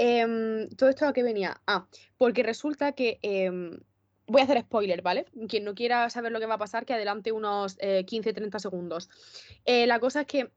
Em, 0.00 0.68
todo 0.70 0.88
esto 0.88 1.06
a 1.06 1.12
qué 1.12 1.24
venía. 1.24 1.60
Ah, 1.66 1.88
porque 2.16 2.44
resulta 2.44 2.92
que 2.92 3.18
em, 3.20 3.80
voy 4.28 4.40
a 4.40 4.44
hacer 4.44 4.60
spoiler, 4.60 5.02
¿vale? 5.02 5.26
Quien 5.48 5.64
no 5.64 5.74
quiera 5.74 6.08
saber 6.08 6.30
lo 6.30 6.38
que 6.38 6.46
va 6.46 6.54
a 6.54 6.58
pasar, 6.58 6.86
que 6.86 6.94
adelante 6.94 7.32
unos 7.32 7.76
15-30 7.78 8.60
segundos. 8.60 9.10
Eh, 9.64 9.88
la 9.88 9.98
cosa 9.98 10.20
es 10.20 10.26
que 10.28 10.52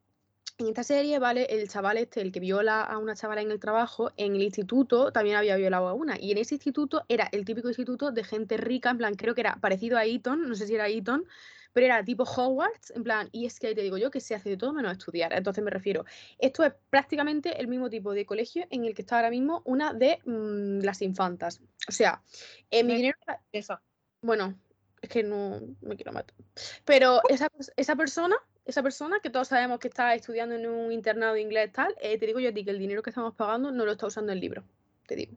en 0.60 0.68
esta 0.68 0.84
serie, 0.84 1.18
¿vale? 1.18 1.46
El 1.50 1.68
chaval 1.70 1.98
este, 1.98 2.22
el 2.22 2.32
que 2.32 2.40
viola 2.40 2.84
a 2.84 3.00
una 3.00 3.16
chavala 3.16 3.42
en 3.42 3.50
el 3.50 3.60
trabajo, 3.60 4.12
en 4.16 4.36
el 4.36 4.44
instituto 4.44 5.12
también 5.12 5.38
había 5.38 5.56
violado 5.56 5.88
a 5.88 5.94
una. 5.94 6.20
Y 6.20 6.32
en 6.32 6.38
ese 6.38 6.56
instituto 6.56 7.04
era 7.10 7.28
el 7.32 7.44
típico 7.44 7.68
instituto 7.68 8.12
de 8.12 8.24
gente 8.24 8.58
rica, 8.58 8.92
en 8.92 9.00
plan, 9.00 9.16
creo 9.16 9.34
que 9.34 9.42
era 9.42 9.56
parecido 9.56 9.98
a 9.98 10.06
Eton, 10.06 10.48
no 10.48 10.54
sé 10.54 10.68
si 10.68 10.76
era 10.76 10.88
Eton, 10.88 11.26
pero 11.74 11.86
era 11.86 12.04
tipo 12.04 12.24
Hogwarts, 12.24 12.92
en 12.92 13.04
plan, 13.04 13.30
y 13.32 13.46
es 13.46 13.60
que 13.60 13.68
ahí 13.68 13.76
te 13.76 13.82
digo 13.82 13.98
yo 13.98 14.12
que 14.12 14.20
se 14.20 14.36
hace 14.36 14.50
de 14.50 14.58
todo 14.58 14.74
menos 14.74 14.92
estudiar. 14.92 15.34
Entonces 15.34 15.64
me 15.64 15.72
refiero, 15.72 16.06
esto 16.38 16.64
es 16.64 16.74
prácticamente 16.90 17.60
el 17.60 17.68
mismo 17.68 17.90
tipo 17.90 18.14
de 18.14 18.26
colegio 18.26 18.66
en 18.70 18.86
el 18.86 18.94
que 18.94 19.02
está 19.02 19.18
ahora 19.18 19.30
mismo 19.30 19.62
una 19.66 19.94
de 19.94 20.20
mm, 20.26 20.84
las 20.84 21.02
infantas. 21.02 21.62
O 21.88 21.92
sea, 21.92 22.22
eh, 22.70 22.84
mi 22.84 22.96
dinero 22.96 23.18
Esa. 23.52 23.82
bueno, 24.22 24.58
es 25.02 25.10
que 25.10 25.24
no 25.24 25.60
me 25.82 25.96
quiero 25.96 26.12
matar. 26.12 26.36
Pero 26.86 27.22
esa, 27.30 27.48
esa 27.76 27.96
persona, 27.96 28.36
esa 28.66 28.84
persona 28.84 29.20
que 29.20 29.30
todos 29.30 29.48
sabemos 29.48 29.80
que 29.80 29.88
está 29.88 30.14
estudiando 30.14 30.56
en 30.56 30.68
un 30.68 30.92
internado 30.92 31.34
de 31.34 31.42
inglés 31.42 31.72
tal, 31.72 31.96
eh, 32.02 32.18
te 32.18 32.28
digo 32.28 32.40
yo 32.40 32.50
a 32.50 32.54
ti 32.54 32.64
que 32.64 32.72
el 32.72 32.80
dinero 32.80 33.02
que 33.02 33.10
estamos 33.10 33.36
pagando 33.36 33.72
no 33.72 33.86
lo 33.86 33.94
está 33.94 34.08
usando 34.08 34.32
el 34.32 34.40
libro. 34.40 34.64
Te 35.08 35.16
digo. 35.16 35.36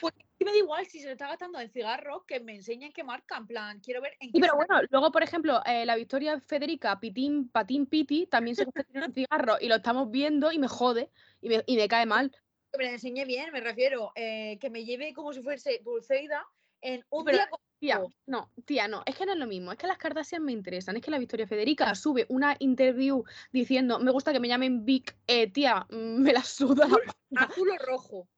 Pues 0.00 0.14
me 0.44 0.50
da 0.52 0.56
igual 0.58 0.86
si 0.86 1.00
se 1.00 1.06
lo 1.06 1.12
está 1.12 1.28
gastando 1.28 1.58
en 1.60 1.70
cigarros, 1.70 2.24
que 2.26 2.40
me 2.40 2.54
enseñen 2.54 2.92
qué 2.92 3.04
marca, 3.04 3.36
en 3.36 3.46
plan, 3.46 3.80
quiero 3.80 4.00
ver 4.00 4.12
en 4.20 4.28
Y 4.28 4.32
qué 4.32 4.40
pero 4.40 4.52
se- 4.52 4.56
bueno, 4.56 4.80
luego, 4.90 5.12
por 5.12 5.22
ejemplo, 5.22 5.60
eh, 5.66 5.84
la 5.86 5.96
Victoria 5.96 6.40
Federica 6.40 6.98
Pitín, 7.00 7.48
Patín 7.48 7.86
Piti 7.86 8.26
también 8.26 8.56
se 8.56 8.64
gasta 8.64 8.82
dinero 8.84 9.06
en 9.06 9.12
cigarros 9.14 9.58
y 9.60 9.68
lo 9.68 9.76
estamos 9.76 10.10
viendo 10.10 10.52
y 10.52 10.58
me 10.58 10.68
jode 10.68 11.10
y 11.40 11.48
me, 11.48 11.62
y 11.66 11.76
me 11.76 11.88
cae 11.88 12.06
mal. 12.06 12.30
que 12.70 12.78
me 12.78 12.84
la 12.84 12.90
enseñe 12.92 13.24
bien, 13.26 13.52
me 13.52 13.60
refiero, 13.60 14.12
eh, 14.14 14.58
que 14.60 14.70
me 14.70 14.84
lleve 14.84 15.12
como 15.12 15.32
si 15.34 15.42
fuese 15.42 15.80
Dulceida 15.84 16.42
en 16.80 17.04
un 17.10 17.24
pero- 17.24 17.38
día 17.38 17.48
con- 17.50 17.60
Tía, 17.82 18.00
no, 18.26 18.48
tía, 18.64 18.86
no, 18.86 19.02
es 19.06 19.16
que 19.16 19.26
no 19.26 19.32
es 19.32 19.38
lo 19.38 19.46
mismo, 19.48 19.72
es 19.72 19.76
que 19.78 19.88
las 19.88 19.98
Kardashian 19.98 20.44
me 20.44 20.52
interesan, 20.52 20.94
es 20.94 21.02
que 21.02 21.10
la 21.10 21.18
Victoria 21.18 21.48
Federica 21.48 21.92
sube 21.96 22.26
una 22.28 22.54
interview 22.60 23.24
diciendo, 23.50 23.98
me 23.98 24.12
gusta 24.12 24.32
que 24.32 24.38
me 24.38 24.46
llamen 24.46 24.84
Vic, 24.84 25.16
eh, 25.26 25.50
tía, 25.50 25.84
me 25.90 26.32
la 26.32 26.44
suda. 26.44 26.86
azul 27.34 27.70
o 27.70 27.78
rojo. 27.84 28.28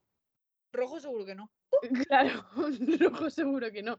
Rojo 0.73 0.99
seguro 0.99 1.27
que 1.27 1.35
no. 1.35 1.51
Claro, 2.09 2.45
rojo 3.01 3.31
seguro 3.31 3.71
que 3.71 3.83
no. 3.83 3.99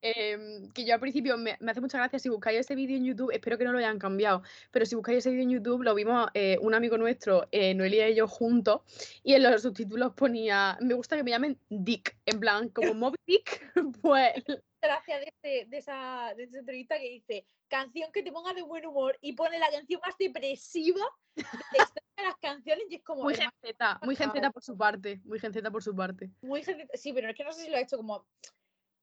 Em, 0.00 0.68
que 0.72 0.84
yo 0.84 0.94
al 0.94 1.00
principio 1.00 1.36
me, 1.36 1.56
me 1.60 1.70
hace 1.70 1.80
mucha 1.80 1.98
gracia 1.98 2.18
si 2.18 2.28
buscáis 2.28 2.60
ese 2.60 2.74
vídeo 2.74 2.96
en 2.96 3.04
YouTube, 3.04 3.30
espero 3.32 3.58
que 3.58 3.64
no 3.64 3.72
lo 3.72 3.78
hayan 3.78 3.98
cambiado, 3.98 4.42
pero 4.70 4.86
si 4.86 4.94
buscáis 4.94 5.18
ese 5.18 5.30
vídeo 5.30 5.42
en 5.44 5.50
YouTube 5.50 5.82
lo 5.82 5.94
vimos 5.94 6.28
eh, 6.34 6.58
un 6.60 6.74
amigo 6.74 6.98
nuestro, 6.98 7.46
eh, 7.52 7.74
Noelia 7.74 8.08
y 8.08 8.14
yo 8.16 8.28
juntos, 8.28 8.80
y 9.22 9.34
en 9.34 9.42
los 9.42 9.62
subtítulos 9.62 10.12
ponía, 10.14 10.78
me 10.80 10.94
gusta 10.94 11.16
que 11.16 11.24
me 11.24 11.30
llamen 11.30 11.58
Dick, 11.68 12.16
en 12.26 12.40
plan, 12.40 12.68
como 12.70 12.94
Moby 12.94 13.16
Dick, 13.26 13.72
pues 14.00 14.32
Gracias 14.82 15.20
de, 15.20 15.26
este- 15.26 15.70
de 15.70 15.78
esa, 15.78 16.32
de 16.36 16.44
esa 16.44 16.58
entrevista 16.58 16.98
que 16.98 17.10
dice 17.10 17.46
canción 17.68 18.12
que 18.12 18.22
te 18.22 18.30
ponga 18.30 18.54
de 18.54 18.62
buen 18.62 18.86
humor 18.86 19.18
y 19.20 19.32
pone 19.32 19.58
la 19.58 19.68
canción 19.70 20.00
más 20.04 20.16
depresiva 20.18 21.00
de 21.34 21.42
de 21.42 21.78
las 22.24 22.36
canciones 22.36 22.86
y 22.90 22.96
es 22.96 23.02
como 23.02 23.22
muy 23.24 23.34
genceta, 23.34 23.98
muy 24.02 24.16
favor. 24.16 24.32
genceta 24.32 24.50
por 24.50 24.62
su 24.62 24.76
parte, 24.76 25.20
muy 25.24 25.38
genceta 25.38 25.70
por 25.70 25.82
su 25.82 25.94
parte. 25.94 26.30
muy 26.42 26.62
gente- 26.62 26.88
Sí, 26.96 27.12
pero 27.12 27.28
es 27.30 27.36
que 27.36 27.44
no 27.44 27.52
sé 27.52 27.64
si 27.64 27.70
lo 27.70 27.76
ha 27.76 27.80
hecho 27.80 27.96
como. 27.96 28.26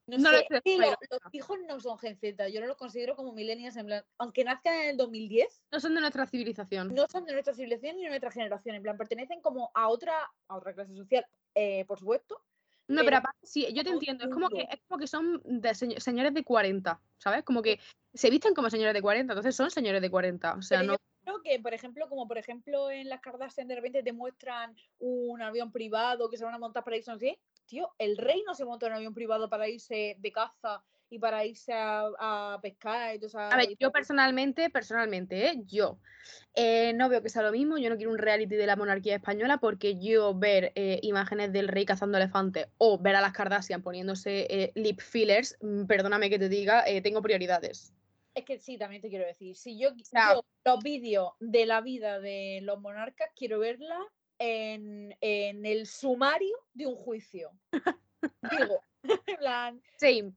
No, 0.06 0.18
sé, 0.20 0.46
lo- 0.66 0.88
los 0.90 1.34
hijos 1.34 1.58
no 1.66 1.80
son 1.80 1.98
gen 1.98 2.18
Z, 2.18 2.50
yo 2.50 2.60
no 2.60 2.68
los 2.68 2.76
considero 2.76 3.16
como 3.16 3.32
millennials 3.32 3.78
en 3.78 3.86
plan, 3.86 4.04
aunque 4.18 4.44
nazcan 4.44 4.74
en 4.82 4.90
el 4.90 4.98
2010, 4.98 5.64
No 5.72 5.80
son 5.80 5.96
de 5.96 6.02
nuestra 6.02 6.28
civilización. 6.28 6.94
no 6.94 7.08
son 7.08 7.24
de 7.24 7.32
nuestra 7.32 7.54
civilización 7.54 7.96
ni 7.96 8.04
de 8.04 8.10
nuestra 8.10 8.30
generación, 8.30 8.76
en 8.76 8.84
plan, 8.84 8.98
pertenecen 8.98 9.40
como 9.40 9.72
a 9.74 9.88
otra, 9.88 10.14
a 10.50 10.58
otra 10.58 10.74
clase 10.74 10.94
social, 10.94 11.26
eh, 11.56 11.86
por 11.86 12.00
supuesto. 12.00 12.36
No, 12.90 12.96
pero 12.98 13.06
pero 13.06 13.18
aparte, 13.20 13.40
sí, 13.48 13.66
yo 13.74 13.82
te 13.82 13.92
entiendo, 13.92 14.26
es 14.26 14.30
como 14.30 14.50
que, 14.50 14.68
es 14.70 14.82
como 14.90 15.00
que 15.00 15.08
son 15.08 15.42
de 15.46 15.74
señores 15.74 16.34
de 16.34 16.44
40, 16.44 17.00
¿sabes? 17.18 17.46
Como 17.46 17.62
que 17.62 17.80
se 18.14 18.30
visten 18.30 18.54
como 18.54 18.70
señores 18.70 18.94
de 18.94 19.02
40, 19.02 19.32
entonces 19.32 19.56
son 19.56 19.72
señores 19.72 20.02
de 20.02 20.12
40, 20.12 20.56
o 20.56 20.62
sea, 20.62 20.80
Pero 20.80 20.88
no... 20.88 20.94
yo 20.96 21.00
que, 21.44 21.60
por 21.60 21.74
ejemplo, 21.74 22.08
como 22.10 22.28
por 22.28 22.38
ejemplo 22.38 22.92
en 22.92 23.10
las 23.10 23.22
Kardashian 23.22 23.68
de 23.68 23.76
repente 23.76 24.04
te 24.04 24.14
muestran 24.14 24.76
un 25.00 25.42
avión 25.42 25.72
privado 25.72 26.30
que 26.30 26.38
se 26.38 26.46
van 26.46 26.54
a 26.54 26.60
montar 26.60 26.84
para 26.84 26.98
irse, 26.98 27.12
no 27.12 27.20
sé 27.20 27.40
tío, 27.66 27.90
el 27.98 28.18
rey 28.18 28.44
no 28.46 28.54
se 28.56 28.66
monta 28.66 28.86
en 28.86 28.94
un 28.94 28.98
avión 28.98 29.14
privado 29.14 29.50
para 29.50 29.68
irse 29.68 30.16
de 30.20 30.32
caza 30.32 30.84
y 31.10 31.20
para 31.20 31.46
irse 31.46 31.74
a, 31.74 32.08
a 32.20 32.60
pescar 32.62 33.16
y. 33.16 33.20
A 33.36 33.58
ver, 33.58 33.76
yo 33.80 33.92
personalmente, 33.92 34.70
personalmente, 34.70 35.48
¿eh? 35.48 35.62
yo 35.68 36.00
eh, 36.56 36.94
no 36.94 37.10
veo 37.10 37.22
que 37.22 37.30
sea 37.30 37.44
lo 37.44 37.52
mismo. 37.52 37.78
Yo 37.78 37.90
no 37.90 37.98
quiero 37.98 38.12
un 38.12 38.18
reality 38.18 38.56
de 38.56 38.66
la 38.66 38.76
monarquía 38.76 39.16
española 39.16 39.58
porque 39.58 40.00
yo 40.00 40.34
ver 40.34 40.72
eh, 40.76 41.00
imágenes 41.04 41.54
del 41.54 41.68
rey 41.68 41.86
cazando 41.86 42.18
elefantes 42.18 42.68
o 42.78 42.98
ver 42.98 43.16
a 43.16 43.22
las 43.22 43.34
Kardashian 43.34 43.84
poniéndose 43.84 44.48
eh, 44.50 44.72
lip 44.76 45.02
fillers, 45.02 45.58
mm, 45.62 45.86
perdóname 45.86 46.30
que 46.30 46.40
te 46.40 46.50
diga, 46.50 46.84
eh, 46.88 47.02
tengo 47.02 47.22
prioridades. 47.22 47.94
Es 48.36 48.46
que 48.46 48.58
sí, 48.60 48.78
también 48.78 49.02
te 49.02 49.10
quiero 49.10 49.26
decir. 49.26 49.56
Si 49.56 49.78
yo, 49.78 49.90
yo 49.96 50.44
los 50.66 50.84
vídeos 50.84 51.34
de 51.40 51.66
la 51.66 51.82
vida 51.82 52.20
de 52.20 52.60
los 52.64 52.80
monarcas 52.80 53.30
quiero 53.36 53.60
verla 53.60 54.00
en, 54.40 55.16
en 55.22 55.66
el 55.66 55.86
sumario 55.86 56.58
de 56.74 56.88
un 56.88 56.96
juicio. 56.96 57.52
Digo, 58.52 58.82
en 59.04 59.38
plan, 59.38 59.82
Same. 59.98 60.34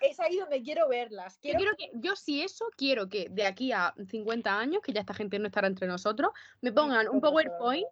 es 0.00 0.20
ahí 0.20 0.36
donde 0.36 0.62
quiero 0.62 0.88
verlas. 0.88 1.34
Yo 1.42 1.54
Quiero, 1.54 1.58
quiero 1.58 1.76
que, 1.76 1.90
yo 1.94 2.16
si 2.16 2.42
eso 2.42 2.66
quiero 2.76 3.08
que 3.08 3.28
de 3.30 3.46
aquí 3.46 3.72
a 3.72 3.94
50 4.08 4.58
años, 4.58 4.82
que 4.82 4.92
ya 4.92 5.00
esta 5.00 5.14
gente 5.14 5.38
no 5.38 5.46
estará 5.46 5.66
entre 5.66 5.86
nosotros, 5.86 6.30
me 6.60 6.72
pongan 6.72 7.08
un. 7.08 7.20
PowerPoint. 7.20 7.86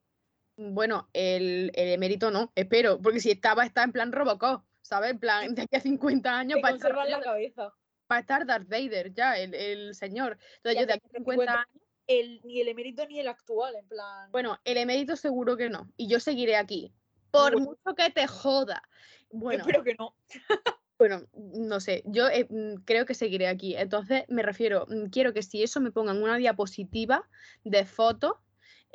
Bueno, 0.56 1.08
el, 1.12 1.72
el 1.74 1.88
emérito 1.88 2.30
no, 2.30 2.52
espero, 2.54 3.00
porque 3.02 3.18
si 3.18 3.32
estaba, 3.32 3.64
está 3.64 3.82
en 3.82 3.90
plan 3.90 4.12
Robocop, 4.12 4.62
¿sabes? 4.82 5.10
En 5.10 5.18
plan, 5.18 5.54
de 5.54 5.62
aquí 5.62 5.74
a 5.74 5.80
50 5.80 6.38
años 6.38 6.56
te 6.56 6.62
para 6.62 6.76
estar, 6.76 7.08
la 7.08 7.20
cabeza. 7.20 7.72
Para 8.06 8.20
estar 8.20 8.46
Darth 8.46 8.68
Vader, 8.68 9.12
ya, 9.14 9.38
el, 9.38 9.54
el 9.54 9.94
señor. 9.94 10.38
Entonces 10.56 10.74
Ya 10.74 10.80
yo 10.82 10.86
de 10.86 10.92
aquí 10.94 11.06
a 11.06 11.08
das 11.08 11.12
50 11.18 11.24
cuenta. 11.24 11.52
años, 11.60 11.82
El, 12.06 12.40
ni 12.44 12.60
el 12.60 12.68
emérito 12.68 13.06
ni 13.06 13.18
el 13.20 13.28
actual, 13.28 13.74
en 13.76 13.88
plan. 13.88 14.30
bueno, 14.32 14.58
el 14.64 14.76
emérito 14.76 15.16
seguro 15.16 15.56
que 15.56 15.70
no, 15.70 15.90
y 15.96 16.08
yo 16.08 16.20
seguiré 16.20 16.56
aquí, 16.56 16.92
por 17.30 17.52
Bueno. 17.52 17.58
mucho 17.58 17.94
que 17.96 18.10
te 18.10 18.26
joda. 18.26 18.82
yo 19.30 19.38
Bueno, 19.38 19.64
espero 19.66 19.82
que 19.84 19.94
no. 19.98 20.14
Bueno, 20.96 21.22
no 21.32 21.80
sé, 21.80 22.02
yo 22.06 22.28
eh, 22.28 22.46
mm, 22.48 22.84
creo 22.84 23.04
que 23.04 23.14
seguiré 23.14 23.48
aquí. 23.48 23.74
Entonces, 23.74 24.24
me 24.28 24.42
refiero, 24.42 24.86
mm, 24.88 25.06
quiero 25.06 25.32
que 25.32 25.42
si 25.42 25.60
eso 25.62 25.80
me 25.80 25.90
pongan 25.90 26.22
una 26.22 26.36
diapositiva 26.36 27.28
de 27.64 27.84
fotos 27.84 28.34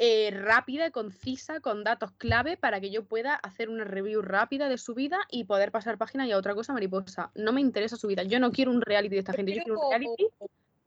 eh, 0.01 0.31
rápida 0.31 0.87
y 0.87 0.91
concisa, 0.91 1.59
con 1.59 1.83
datos 1.83 2.13
clave, 2.13 2.55
para 2.55 2.79
que 2.79 2.89
yo 2.89 3.03
pueda 3.03 3.35
hacer 3.35 3.67
una 3.67 3.83
review 3.83 4.21
rápida 4.21 4.69
de 4.69 4.77
su 4.77 4.95
vida 4.95 5.19
y 5.29 5.43
poder 5.43 5.73
pasar 5.73 5.97
página 5.97 6.25
y 6.25 6.31
a 6.31 6.37
otra 6.37 6.55
cosa 6.55 6.71
mariposa. 6.71 7.31
No 7.35 7.51
me 7.51 7.59
interesa 7.59 7.97
su 7.97 8.07
vida. 8.07 8.23
Yo 8.23 8.39
no 8.39 8.53
quiero 8.53 8.71
un 8.71 8.81
reality 8.81 9.15
de 9.15 9.19
esta 9.19 9.33
gente. 9.33 9.53
Yo 9.53 9.61
quiero 9.61 9.77
un 9.77 9.91
reality, 9.91 10.27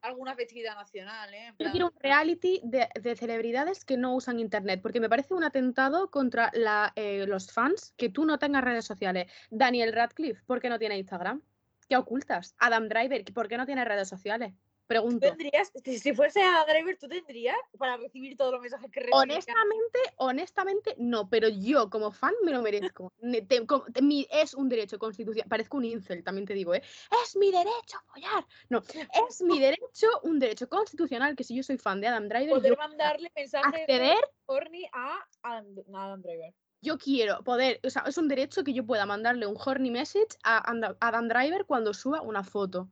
alguna 0.01 0.35
festividad 0.35 0.77
nacional, 0.77 1.35
¿eh? 1.35 1.53
Yo 1.59 1.71
quiero 1.71 1.87
un 1.89 2.01
reality 2.01 2.63
de, 2.65 2.89
de 3.01 3.15
celebridades 3.15 3.85
que 3.85 3.99
no 3.99 4.15
usan 4.15 4.41
internet, 4.41 4.81
porque 4.83 4.99
me 4.99 5.11
parece 5.11 5.35
un 5.35 5.45
atentado 5.45 6.11
contra 6.11 6.51
la, 6.55 6.95
eh, 6.97 7.27
los 7.27 7.53
fans 7.53 7.93
que 7.99 8.09
tú 8.09 8.25
no 8.25 8.39
tengas 8.39 8.65
redes 8.65 8.87
sociales. 8.87 9.31
Daniel 9.51 9.93
Radcliffe, 9.93 10.43
¿por 10.47 10.59
qué 10.59 10.71
no 10.71 10.79
tiene 10.79 10.97
Instagram? 10.97 11.43
¿Qué 11.87 11.99
ocultas? 11.99 12.55
Adam 12.59 12.89
Driver, 12.89 13.25
¿por 13.35 13.49
qué 13.49 13.59
no 13.59 13.67
tiene 13.67 13.85
redes 13.85 14.09
sociales? 14.09 14.55
¿Tú 14.93 15.05
Pregunto. 15.09 15.27
tendrías, 15.29 15.73
si 15.85 15.99
si 15.99 16.13
fuese 16.15 16.43
a 16.43 16.65
Driver, 16.67 16.97
tú 16.99 17.09
tendrías 17.09 17.57
para 17.79 17.97
recibir 17.97 18.37
todos 18.37 18.53
los 18.53 18.61
mensajes 18.61 18.91
que 18.91 19.01
recibes. 19.01 19.23
Honestamente, 19.23 19.99
honestamente, 20.17 20.95
no, 20.99 21.29
pero 21.29 21.49
yo 21.49 21.89
como 21.91 22.11
fan 22.13 22.35
me 22.45 22.53
lo 22.53 22.63
merezco. 22.63 23.13
Ne- 23.23 23.43
te- 23.43 23.67
com- 23.67 23.85
te- 23.93 24.03
mi- 24.03 24.27
es 24.31 24.55
un 24.55 24.69
derecho 24.69 24.99
constitucional. 24.99 25.49
Parezco 25.49 25.77
un 25.77 25.85
incel, 25.85 26.23
también 26.25 26.47
te 26.47 26.55
digo, 26.55 26.75
¿eh? 26.75 26.83
Es 27.25 27.37
mi 27.37 27.51
derecho 27.51 27.99
follar. 28.13 28.45
No, 28.69 28.83
es 29.29 29.41
mi 29.43 29.59
derecho, 29.61 30.09
un 30.25 30.39
derecho 30.39 30.69
constitucional 30.69 31.35
que 31.37 31.45
si 31.45 31.55
yo 31.57 31.63
soy 31.63 31.79
fan 31.79 32.01
de 32.01 32.09
Adam 32.09 32.29
Driver, 32.29 32.51
poder 32.51 32.73
yo 32.73 32.77
mandarle 32.77 33.31
mensajes 33.35 33.81
acceder 33.81 34.19
horny 34.47 34.87
a 34.93 35.19
Adam, 35.43 35.67
a 35.95 36.05
Adam 36.07 36.23
Driver. 36.23 36.53
yo 36.81 36.99
quiero 36.99 37.43
poder, 37.45 37.79
o 37.85 37.91
sea, 37.91 38.03
es 38.07 38.19
un 38.19 38.29
derecho 38.29 38.65
que 38.65 38.73
yo 38.73 38.85
pueda 38.85 39.07
mandarle 39.07 39.47
un 39.47 39.57
horny 39.57 39.91
message 39.91 40.37
a 40.43 40.59
Adam 41.01 41.29
Driver 41.29 41.65
cuando 41.65 41.95
suba 41.95 42.21
una 42.23 42.43
foto. 42.43 42.89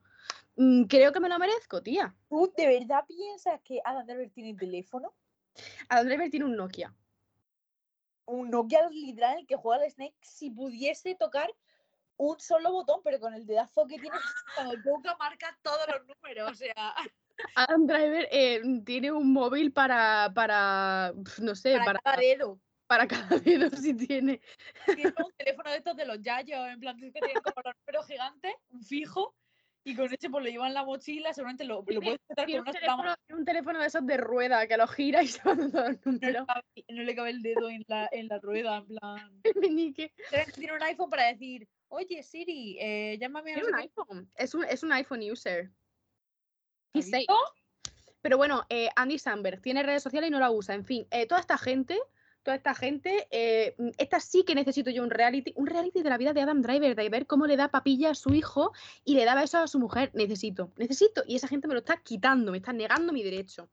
Mm, 0.60 0.84
Creo 0.84 1.10
que 1.10 1.20
me 1.20 1.30
lo 1.30 1.38
merezco, 1.38 1.82
tía. 1.82 2.14
¿Tú 2.28 2.52
de 2.54 2.66
verdad 2.66 3.06
piensas 3.06 3.58
que 3.62 3.80
Adam 3.82 4.04
Driver 4.04 4.28
tiene 4.28 4.54
teléfono? 4.54 5.14
Adam 5.88 6.06
Driver 6.06 6.28
tiene 6.28 6.44
un 6.44 6.54
Nokia. 6.54 6.94
Un 8.26 8.50
Nokia 8.50 8.86
literal 8.90 9.32
en 9.32 9.38
el 9.38 9.46
que 9.46 9.56
juega 9.56 9.82
al 9.82 9.90
Snake 9.90 10.18
si 10.20 10.50
pudiese 10.50 11.14
tocar 11.14 11.50
un 12.18 12.38
solo 12.38 12.72
botón, 12.72 13.00
pero 13.02 13.18
con 13.18 13.32
el 13.32 13.46
dedazo 13.46 13.86
que 13.86 13.98
tiene, 13.98 14.18
cuando 14.54 14.74
toca 14.82 15.16
marca 15.16 15.58
todos 15.62 15.86
los 15.94 16.06
números. 16.06 16.50
O 16.50 16.54
sea, 16.54 16.94
Adam 17.54 17.86
Driver 17.86 18.28
eh, 18.30 18.60
tiene 18.84 19.12
un 19.12 19.32
móvil 19.32 19.72
para, 19.72 20.30
para, 20.34 21.14
no 21.40 21.54
sé, 21.54 21.78
para 21.78 21.84
para, 21.86 21.98
cada 22.00 22.16
dedo. 22.18 22.60
para 22.86 23.08
cada 23.08 23.38
dedo 23.38 23.70
si 23.82 23.94
tiene. 23.94 24.42
Tiene 24.84 25.14
un 25.24 25.32
teléfono 25.38 25.70
de 25.70 25.78
estos 25.78 25.96
de 25.96 26.04
los 26.04 26.20
yayos, 26.20 26.68
en 26.68 26.80
plan, 26.80 26.98
que 26.98 27.10
tienen 27.10 27.40
como 27.42 27.62
los 27.64 27.74
números 27.78 28.06
gigantes, 28.06 28.52
un 28.68 28.82
fijo, 28.82 29.34
y 29.84 29.94
con 29.96 30.12
ese 30.12 30.28
pues 30.30 30.44
lo 30.44 30.50
lleva 30.50 30.66
en 30.68 30.74
la 30.74 30.84
mochila, 30.84 31.32
seguramente 31.32 31.64
lo, 31.64 31.76
lo 31.76 32.00
puedes 32.00 32.20
Tiene 32.46 32.62
con 32.62 32.68
un, 32.68 32.68
una 32.68 32.72
teléfono, 32.72 33.14
un 33.30 33.44
teléfono 33.44 33.80
de 33.80 33.86
esos 33.86 34.06
de 34.06 34.16
rueda 34.16 34.66
que 34.66 34.76
lo 34.76 34.86
gira 34.86 35.22
y 35.22 35.28
se 35.28 35.40
van 35.42 35.70
todos 35.70 35.88
los 35.88 36.06
no 36.06 36.12
le, 36.12 36.20
números. 36.28 36.46
cabe, 36.46 36.62
no 36.88 37.02
le 37.02 37.14
cabe 37.14 37.30
el 37.30 37.42
dedo 37.42 37.70
en 37.70 37.84
la, 37.88 38.08
en 38.12 38.28
la 38.28 38.38
rueda, 38.38 38.76
en 38.78 38.86
plan. 38.86 39.42
Tiene 40.54 40.72
un 40.74 40.82
iPhone 40.82 41.10
para 41.10 41.26
decir, 41.26 41.66
oye 41.88 42.22
Siri, 42.22 42.76
eh, 42.80 43.18
llámame 43.20 43.52
a 43.52 43.54
Tiene 43.54 43.68
un 43.68 43.74
sé 43.74 43.76
qué". 43.76 43.82
iPhone. 43.82 44.30
Es 44.36 44.54
un, 44.54 44.64
es 44.64 44.82
un 44.82 44.92
iPhone 44.92 45.20
user. 45.30 45.70
Pero 48.22 48.36
bueno, 48.36 48.64
eh, 48.68 48.90
Andy 48.96 49.18
Samberg 49.18 49.62
tiene 49.62 49.82
redes 49.82 50.02
sociales 50.02 50.28
y 50.28 50.30
no 50.30 50.38
la 50.40 50.50
usa. 50.50 50.74
En 50.74 50.84
fin, 50.84 51.06
eh, 51.10 51.26
toda 51.26 51.40
esta 51.40 51.56
gente, 51.56 51.98
toda 52.42 52.56
esta 52.56 52.74
gente, 52.74 53.28
eh, 53.30 53.74
mm, 53.78 53.90
esta 53.98 54.20
sí 54.20 54.44
que 54.44 54.54
necesito 54.54 54.90
yo 54.90 55.02
un 55.02 55.10
reality, 55.10 55.52
un 55.56 55.66
reality 55.66 56.02
de 56.02 56.10
la 56.10 56.18
vida 56.18 56.32
de 56.32 56.40
Adam 56.40 56.62
Driver, 56.62 56.94
de 56.94 57.08
ver 57.08 57.26
cómo 57.26 57.46
le 57.46 57.56
da 57.56 57.68
papilla 57.68 58.10
a 58.10 58.14
su 58.14 58.34
hijo 58.34 58.72
y 59.04 59.14
le 59.14 59.24
da 59.24 59.34
besos 59.34 59.60
a 59.60 59.66
su 59.66 59.78
mujer. 59.78 60.10
Necesito, 60.14 60.72
necesito. 60.76 61.22
Y 61.26 61.36
esa 61.36 61.48
gente 61.48 61.68
me 61.68 61.74
lo 61.74 61.80
está 61.80 61.98
quitando, 61.98 62.52
me 62.52 62.58
está 62.58 62.72
negando 62.72 63.12
mi 63.12 63.22
derecho. 63.22 63.68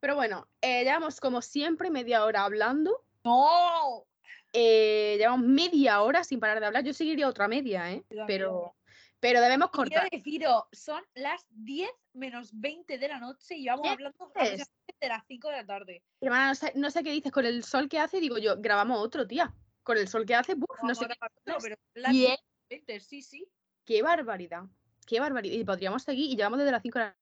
Pero 0.00 0.14
bueno, 0.14 0.48
eh, 0.60 0.84
llevamos 0.84 1.20
como 1.20 1.42
siempre 1.42 1.90
media 1.90 2.24
hora 2.24 2.44
hablando. 2.44 3.04
No. 3.24 4.06
eh, 4.52 5.16
llevamos 5.18 5.46
media 5.46 6.00
hora 6.02 6.24
sin 6.24 6.40
parar 6.40 6.60
de 6.60 6.66
hablar. 6.66 6.84
Yo 6.84 6.92
seguiría 6.94 7.28
otra 7.28 7.48
media, 7.48 7.92
¿eh? 7.92 8.04
Pero, 8.26 8.74
pero 9.20 9.40
debemos 9.40 9.68
Y 9.68 9.76
Quiero 9.76 9.90
cortar. 9.90 10.10
deciros, 10.10 10.64
son 10.72 11.02
las 11.14 11.44
10 11.50 11.90
menos 12.14 12.50
20 12.52 12.98
de 12.98 13.08
la 13.08 13.18
noche 13.18 13.56
y 13.56 13.66
vamos 13.66 13.82
¿Qué 13.84 13.90
hablando 13.90 14.32
de 14.34 15.08
las 15.08 15.24
5 15.26 15.48
de 15.48 15.56
la 15.56 15.66
tarde. 15.66 16.02
Hermana, 16.20 16.48
no 16.48 16.54
sé, 16.54 16.72
no 16.74 16.90
sé 16.90 17.02
qué 17.02 17.10
dices 17.12 17.32
con 17.32 17.46
el 17.46 17.62
sol 17.64 17.88
que 17.88 17.98
hace. 17.98 18.20
Digo 18.20 18.38
yo, 18.38 18.56
grabamos 18.58 18.98
otro, 18.98 19.26
tía. 19.26 19.54
Con 19.82 19.96
el 19.96 20.08
sol 20.08 20.26
que 20.26 20.34
hace, 20.34 20.54
buf, 20.54 20.68
no 20.82 20.94
sé 20.94 21.06
qué. 21.06 21.14
haces. 21.20 21.62
pero 21.62 21.76
las 21.94 22.12
Bien. 22.12 22.36
10 22.68 22.80
20, 22.86 23.00
sí, 23.00 23.22
sí. 23.22 23.48
Qué 23.84 24.02
barbaridad. 24.02 24.64
Qué 25.06 25.20
barbaridad. 25.20 25.54
Y 25.54 25.64
podríamos 25.64 26.02
seguir 26.02 26.30
y 26.30 26.36
llevamos 26.36 26.58
desde 26.58 26.72
las 26.72 26.82
5 26.82 26.98
de 26.98 27.04
la 27.06 27.16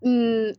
Mm, 0.00 0.52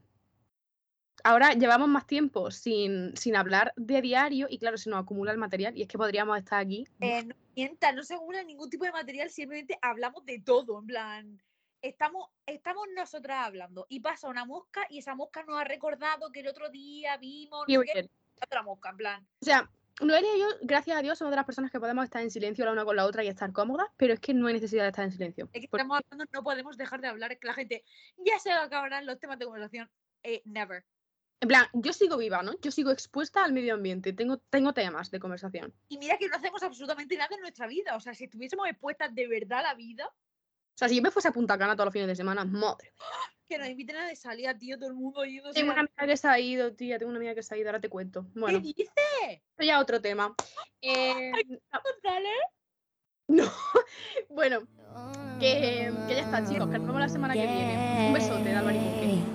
Ahora 1.26 1.54
llevamos 1.54 1.88
más 1.88 2.06
tiempo 2.06 2.52
sin, 2.52 3.18
sin 3.18 3.36
hablar 3.36 3.74
de 3.78 4.00
diario 4.00 4.46
y 4.48 4.60
claro, 4.60 4.78
se 4.78 4.92
nos 4.92 5.02
acumula 5.02 5.32
el 5.32 5.40
material 5.40 5.76
y 5.76 5.82
es 5.82 5.88
que 5.88 5.98
podríamos 5.98 6.38
estar 6.38 6.62
aquí. 6.62 6.86
Eh, 7.02 7.24
no 7.24 7.34
mienta, 7.56 7.92
no 7.94 8.04
se 8.04 8.14
acumula 8.14 8.44
ningún 8.44 8.70
tipo 8.70 8.86
de 8.86 8.92
material, 8.92 9.32
simplemente 9.32 9.76
hablamos 9.82 10.24
de 10.28 10.40
todo, 10.40 10.78
en 10.78 10.86
plan, 10.86 11.42
estamos, 11.82 12.30
estamos 12.46 12.86
nosotras 12.96 13.40
hablando 13.40 13.88
y 13.90 14.02
pasa 14.02 14.28
una 14.28 14.46
mosca 14.46 14.86
y 14.88 15.00
esa 15.00 15.16
mosca 15.16 15.44
nos 15.46 15.60
ha 15.60 15.64
recordado 15.64 16.32
que 16.32 16.42
el 16.42 16.48
otro 16.48 16.70
día 16.70 17.18
vimos, 17.18 17.66
no 17.68 17.82
qué, 17.82 18.08
otra 18.40 18.62
mosca, 18.62 18.92
en 18.92 18.98
plan, 18.98 19.28
O 19.42 19.46
sea, 19.46 19.68
Noelia 20.02 20.36
y 20.36 20.42
yo, 20.42 20.48
gracias 20.62 20.96
a 20.96 21.02
Dios, 21.02 21.18
somos 21.18 21.32
de 21.32 21.38
las 21.38 21.46
personas 21.48 21.72
que 21.72 21.80
podemos 21.80 22.04
estar 22.04 22.22
en 22.22 22.30
silencio 22.30 22.66
la 22.66 22.72
una 22.72 22.86
con 22.86 22.98
la 22.98 23.06
otra 23.06 23.24
y 23.24 23.30
estar 23.30 23.52
cómodas, 23.52 23.88
pero 23.98 24.14
es 24.14 24.20
que 24.20 24.36
no 24.36 24.46
hay 24.46 24.54
necesidad 24.54 24.84
de 24.84 24.90
estar 24.90 25.06
en 25.06 25.12
silencio. 25.12 25.50
es 25.54 25.62
que 25.62 25.68
Porque- 25.70 25.82
estamos 25.82 26.02
hablando, 26.06 26.26
no 26.32 26.44
podemos 26.44 26.78
dejar 26.78 27.02
de 27.02 27.08
hablar, 27.08 27.32
es 27.32 27.40
que 27.40 27.48
la 27.48 27.56
gente 27.56 27.84
ya 28.18 28.38
se 28.38 28.52
acabarán 28.52 29.08
los 29.08 29.20
temas 29.20 29.40
de 29.40 29.46
conversación, 29.46 29.90
eh, 30.22 30.44
never. 30.46 30.86
En 31.46 31.50
plan, 31.50 31.68
yo 31.74 31.94
sigo 31.94 32.18
viva, 32.18 32.42
¿no? 32.42 32.60
Yo 32.60 32.72
sigo 32.72 32.90
expuesta 32.90 33.44
al 33.44 33.54
medio 33.54 33.76
ambiente, 33.76 34.14
tengo, 34.14 34.40
tengo 34.50 34.74
temas 34.74 35.12
de 35.12 35.20
conversación. 35.20 35.72
Y 35.90 36.00
mira 36.00 36.18
que 36.18 36.28
no 36.28 36.38
hacemos 36.38 36.64
absolutamente 36.64 37.16
nada 37.16 37.36
en 37.36 37.42
nuestra 37.42 37.68
vida, 37.68 37.96
o 37.96 38.00
sea, 38.00 38.16
si 38.16 38.24
estuviésemos 38.24 38.68
expuestas 38.68 39.14
de 39.14 39.28
verdad 39.28 39.60
a 39.60 39.62
la 39.62 39.74
vida, 39.76 40.08
O 40.08 40.78
sea, 40.78 40.90
si 40.90 40.96
yo 40.96 41.04
me 41.04 41.12
fuese 41.12 41.28
a 41.28 41.32
Punta 41.32 41.56
Cana 41.56 41.76
todos 41.76 41.86
los 41.86 41.94
fines 41.94 42.08
de 42.08 42.16
semana, 42.16 42.46
madre. 42.46 42.94
que 43.48 43.60
nos 43.60 43.68
inviten 43.68 43.96
a 43.98 44.08
de 44.08 44.16
salida, 44.16 44.58
tío, 44.58 44.80
todo 44.80 44.90
el 44.90 44.96
mundo 44.96 45.24
yéndose 45.24 45.54
Tengo 45.54 45.72
una 45.74 45.82
amiga 45.82 46.08
que 46.08 46.18
se 46.18 46.28
ha 46.28 46.40
ido, 46.40 46.74
tía, 46.74 46.98
tengo 46.98 47.12
una 47.12 47.20
amiga 47.20 47.36
que 47.36 47.44
se 47.44 47.54
ha 47.54 47.58
ido, 47.60 47.70
ahora 47.70 47.80
te 47.80 47.90
cuento. 47.90 48.26
Bueno, 48.34 48.60
¿Qué 48.60 48.66
dices? 48.66 48.88
esto 49.30 49.64
ya 49.64 49.80
otro 49.80 50.02
tema. 50.02 50.34
Eh, 50.82 51.32
González? 51.72 52.42
bueno, 54.30 54.68
que, 55.40 55.92
que 56.08 56.16
ya 56.16 56.22
está, 56.22 56.44
chicos, 56.48 56.70
que 56.70 56.78
nos 56.78 56.88
vemos 56.88 57.02
la 57.02 57.10
semana 57.10 57.34
que 57.36 57.42
viene. 57.42 58.08
Un 58.08 58.14
besote 58.14 58.52
Álvaro 58.52 58.78
y. 58.78 59.35